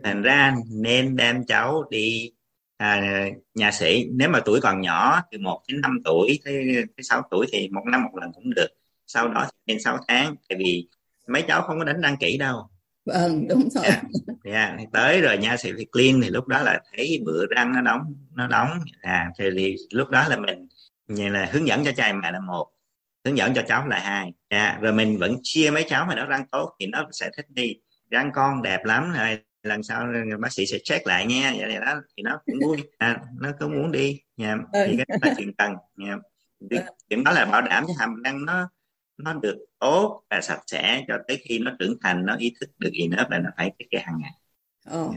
Thành 0.03 0.22
ra 0.22 0.55
nên 0.72 1.15
đem 1.15 1.45
cháu 1.45 1.83
đi 1.89 2.31
à, 2.77 3.25
nhà 3.53 3.72
sĩ. 3.72 4.05
Nếu 4.12 4.29
mà 4.29 4.39
tuổi 4.45 4.62
còn 4.62 4.81
nhỏ 4.81 5.22
từ 5.31 5.38
1 5.39 5.62
đến 5.67 5.81
5 5.81 6.00
tuổi 6.05 6.39
tới, 6.45 6.63
tới 6.98 7.03
6 7.03 7.22
tuổi 7.31 7.45
thì 7.51 7.69
một 7.69 7.81
năm 7.91 8.03
một 8.03 8.15
lần 8.22 8.31
cũng 8.33 8.53
được. 8.53 8.67
Sau 9.07 9.27
đó 9.27 9.45
thì 9.45 9.74
nên 9.74 9.83
6 9.83 9.98
tháng 10.07 10.36
tại 10.50 10.57
vì 10.60 10.88
mấy 11.27 11.43
cháu 11.48 11.62
không 11.62 11.79
có 11.79 11.86
đánh 11.86 12.01
răng 12.01 12.17
kỹ 12.19 12.38
đâu 12.38 12.69
vâng 13.05 13.48
đúng 13.48 13.69
rồi 13.69 13.83
yeah. 13.83 14.03
yeah. 14.43 14.79
tới 14.93 15.22
rồi 15.22 15.38
nha 15.38 15.57
sĩ 15.57 15.72
thì 15.77 15.86
clean 15.86 16.22
thì 16.22 16.29
lúc 16.29 16.48
đó 16.48 16.62
là 16.62 16.81
thấy 16.95 17.22
bữa 17.25 17.45
răng 17.55 17.72
nó 17.75 17.81
đóng 17.81 18.01
nó 18.36 18.48
đóng 18.48 18.69
à 19.01 19.31
thì, 19.39 19.45
thì 19.57 19.75
lúc 19.91 20.10
đó 20.10 20.27
là 20.27 20.38
mình 20.38 20.67
như 21.07 21.29
là 21.29 21.50
hướng 21.51 21.67
dẫn 21.67 21.83
cho 21.86 21.91
cha 21.91 22.13
mẹ 22.13 22.31
là 22.31 22.39
một 22.39 22.68
hướng 23.25 23.37
dẫn 23.37 23.53
cho 23.53 23.61
cháu 23.68 23.87
là 23.87 24.00
hai 24.00 24.33
yeah. 24.50 24.81
rồi 24.81 24.94
mình 24.94 25.18
vẫn 25.18 25.35
chia 25.44 25.72
mấy 25.72 25.85
cháu 25.89 26.05
mà 26.05 26.16
nó 26.16 26.25
răng 26.25 26.46
tốt 26.51 26.75
thì 26.79 26.87
nó 26.87 27.07
sẽ 27.11 27.29
thích 27.37 27.46
đi 27.50 27.75
răng 28.09 28.31
con 28.33 28.61
đẹp 28.61 28.85
lắm 28.85 29.13
rồi 29.18 29.39
lần 29.63 29.83
sau 29.83 30.07
bác 30.39 30.53
sĩ 30.53 30.66
sẽ 30.66 30.77
check 30.83 31.07
lại 31.07 31.25
nha 31.25 31.53
vậy 31.57 31.79
đó 31.85 32.01
thì 32.18 32.24
nó 32.24 32.39
cũng 32.46 32.55
vui 32.66 32.77
à, 32.98 33.20
nó 33.39 33.51
cũng 33.59 33.72
muốn 33.72 33.92
đi 33.92 34.22
nha 34.37 34.48
yeah. 34.74 34.87
thì 34.87 34.98
cái 34.98 35.18
là 35.22 35.33
chuyện 35.37 35.53
cần 35.57 35.74
nha 35.96 36.18
yeah. 36.70 36.85
chuyện 37.09 37.24
đó 37.24 37.31
là 37.31 37.46
bảo 37.46 37.61
đảm 37.61 37.83
cho 37.87 37.94
hàm 38.00 38.24
răng 38.24 38.46
nó 38.46 38.70
nó 39.18 39.34
được 39.34 39.66
tốt 39.80 40.24
và 40.30 40.42
sạch 40.42 40.62
sẽ 40.68 41.04
cho 41.08 41.18
tới 41.28 41.38
khi 41.44 41.60
nó 41.60 41.72
trưởng 41.80 41.98
thành 42.02 42.26
nó 42.26 42.36
ý 42.38 42.54
thức 42.60 42.70
được 42.78 42.92
gì 42.94 43.08
nữa 43.08 43.24
là 43.30 43.40
nó 43.40 43.50
phải 43.58 43.72
cái 43.80 43.88
cái 43.92 44.02
hàng 44.02 44.18
ngày 44.22 44.32
oh. 45.00 45.16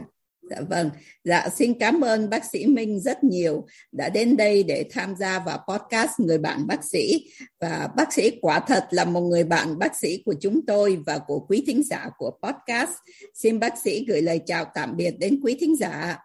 Dạ 0.49 0.57
vâng, 0.69 0.89
dạ 1.23 1.49
xin 1.49 1.73
cảm 1.79 2.01
ơn 2.01 2.29
bác 2.29 2.45
sĩ 2.45 2.65
Minh 2.65 2.99
rất 2.99 3.23
nhiều 3.23 3.67
đã 3.91 4.09
đến 4.09 4.37
đây 4.37 4.63
để 4.63 4.85
tham 4.91 5.15
gia 5.15 5.39
vào 5.39 5.65
podcast 5.67 6.11
Người 6.19 6.37
bạn 6.37 6.67
bác 6.67 6.83
sĩ 6.83 7.31
và 7.61 7.89
bác 7.95 8.13
sĩ 8.13 8.39
quả 8.41 8.59
thật 8.59 8.87
là 8.91 9.05
một 9.05 9.21
người 9.21 9.43
bạn 9.43 9.79
bác 9.79 9.95
sĩ 9.95 10.21
của 10.25 10.33
chúng 10.41 10.65
tôi 10.65 11.03
và 11.05 11.19
của 11.27 11.39
quý 11.39 11.63
thính 11.67 11.83
giả 11.83 12.09
của 12.17 12.31
podcast. 12.43 12.91
Xin 13.33 13.59
bác 13.59 13.73
sĩ 13.83 14.05
gửi 14.07 14.21
lời 14.21 14.41
chào 14.45 14.65
tạm 14.75 14.97
biệt 14.97 15.11
đến 15.19 15.39
quý 15.43 15.57
thính 15.59 15.75
giả. 15.75 16.17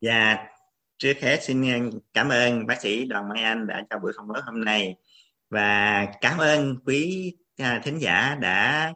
Dạ, 0.00 0.36
trước 0.98 1.14
hết 1.20 1.38
xin 1.42 1.90
cảm 2.12 2.28
ơn 2.28 2.66
bác 2.66 2.80
sĩ 2.80 3.04
Đoàn 3.04 3.28
Mai 3.28 3.42
Anh 3.42 3.66
đã 3.66 3.84
cho 3.90 3.98
buổi 3.98 4.12
phỏng 4.16 4.28
vấn 4.28 4.42
hôm 4.46 4.64
nay 4.64 4.96
và 5.50 6.06
cảm 6.20 6.38
ơn 6.38 6.76
quý 6.86 7.32
à, 7.56 7.80
thính 7.84 7.98
giả 7.98 8.36
đã 8.40 8.92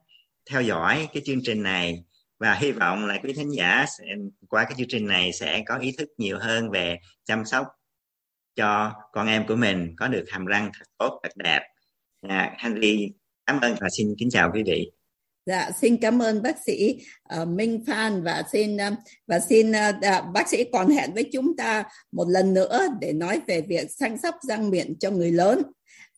theo 0.50 0.62
dõi 0.62 1.08
cái 1.12 1.22
chương 1.26 1.40
trình 1.42 1.62
này. 1.62 2.04
Và 2.38 2.54
hy 2.54 2.72
vọng 2.72 3.06
là 3.06 3.18
quý 3.22 3.32
thính 3.32 3.54
giả 3.54 3.86
sẽ, 3.98 4.04
qua 4.48 4.64
cái 4.64 4.74
chương 4.78 4.88
trình 4.88 5.06
này 5.06 5.32
sẽ 5.32 5.62
có 5.66 5.78
ý 5.78 5.92
thức 5.98 6.08
nhiều 6.18 6.38
hơn 6.38 6.70
về 6.70 6.98
chăm 7.24 7.44
sóc 7.44 7.66
cho 8.56 8.92
con 9.12 9.26
em 9.26 9.46
của 9.48 9.56
mình 9.56 9.94
có 9.96 10.08
được 10.08 10.24
hàm 10.30 10.46
răng 10.46 10.70
thật 10.78 10.84
tốt 10.98 11.20
thật 11.22 11.32
đẹp. 11.36 11.60
À, 12.20 12.56
Henry 12.58 13.12
cảm 13.46 13.60
ơn 13.60 13.76
và 13.80 13.88
xin 13.98 14.14
kính 14.18 14.30
chào 14.30 14.50
quý 14.54 14.62
vị. 14.66 14.90
Dạ, 15.46 15.70
xin 15.80 15.96
cảm 15.96 16.22
ơn 16.22 16.42
bác 16.42 16.56
sĩ 16.66 16.98
uh, 17.42 17.48
Minh 17.48 17.84
Phan 17.86 18.22
và 18.22 18.42
xin 18.52 18.76
uh, 18.76 18.92
và 19.26 19.40
xin 19.40 19.70
uh, 19.70 20.32
bác 20.32 20.48
sĩ 20.48 20.64
còn 20.72 20.88
hẹn 20.88 21.14
với 21.14 21.30
chúng 21.32 21.56
ta 21.56 21.84
một 22.12 22.26
lần 22.28 22.54
nữa 22.54 22.86
để 23.00 23.12
nói 23.12 23.40
về 23.46 23.60
việc 23.60 23.86
chăm 23.98 24.16
sóc 24.22 24.34
răng 24.48 24.70
miệng 24.70 24.94
cho 25.00 25.10
người 25.10 25.32
lớn. 25.32 25.62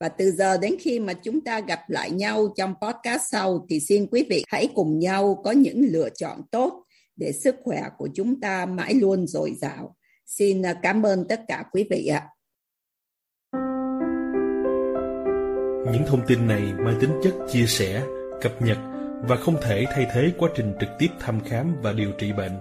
Và 0.01 0.09
từ 0.09 0.31
giờ 0.31 0.59
đến 0.59 0.77
khi 0.81 1.01
mà 1.01 1.13
chúng 1.13 1.41
ta 1.41 1.61
gặp 1.61 1.91
lại 1.91 2.11
nhau 2.11 2.49
trong 2.57 2.75
podcast 2.83 3.23
sau 3.31 3.67
thì 3.71 3.81
xin 3.81 4.07
quý 4.11 4.27
vị 4.31 4.45
hãy 4.49 4.69
cùng 4.75 4.99
nhau 4.99 5.41
có 5.45 5.51
những 5.51 5.81
lựa 5.91 6.09
chọn 6.11 6.41
tốt 6.51 6.85
để 7.17 7.33
sức 7.33 7.57
khỏe 7.63 7.83
của 7.99 8.09
chúng 8.15 8.41
ta 8.41 8.67
mãi 8.67 8.95
luôn 8.95 9.27
dồi 9.27 9.55
dào. 9.61 9.97
Xin 10.27 10.63
à, 10.63 10.75
cảm 10.83 11.03
ơn 11.03 11.25
tất 11.29 11.41
cả 11.49 11.65
quý 11.73 11.87
vị 11.91 12.07
ạ. 12.07 12.29
Những 15.93 16.03
thông 16.07 16.27
tin 16.27 16.47
này 16.47 16.61
mang 16.61 16.99
tính 17.01 17.11
chất 17.23 17.35
chia 17.53 17.67
sẻ, 17.67 18.03
cập 18.41 18.63
nhật 18.63 18.79
và 19.29 19.37
không 19.37 19.57
thể 19.63 19.85
thay 19.91 20.07
thế 20.15 20.33
quá 20.39 20.51
trình 20.57 20.73
trực 20.81 20.89
tiếp 20.99 21.09
thăm 21.21 21.41
khám 21.41 21.77
và 21.83 21.93
điều 21.93 22.13
trị 22.19 22.33
bệnh. 22.33 22.53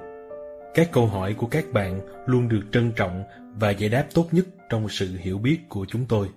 Các 0.74 0.90
câu 0.92 1.06
hỏi 1.06 1.36
của 1.38 1.48
các 1.48 1.66
bạn 1.74 2.02
luôn 2.26 2.50
được 2.50 2.62
trân 2.72 2.92
trọng 2.96 3.24
và 3.60 3.72
giải 3.72 3.90
đáp 3.90 4.08
tốt 4.14 4.28
nhất 4.32 4.46
trong 4.70 4.90
sự 4.90 5.18
hiểu 5.18 5.38
biết 5.38 5.58
của 5.70 5.86
chúng 5.90 6.06
tôi. 6.10 6.28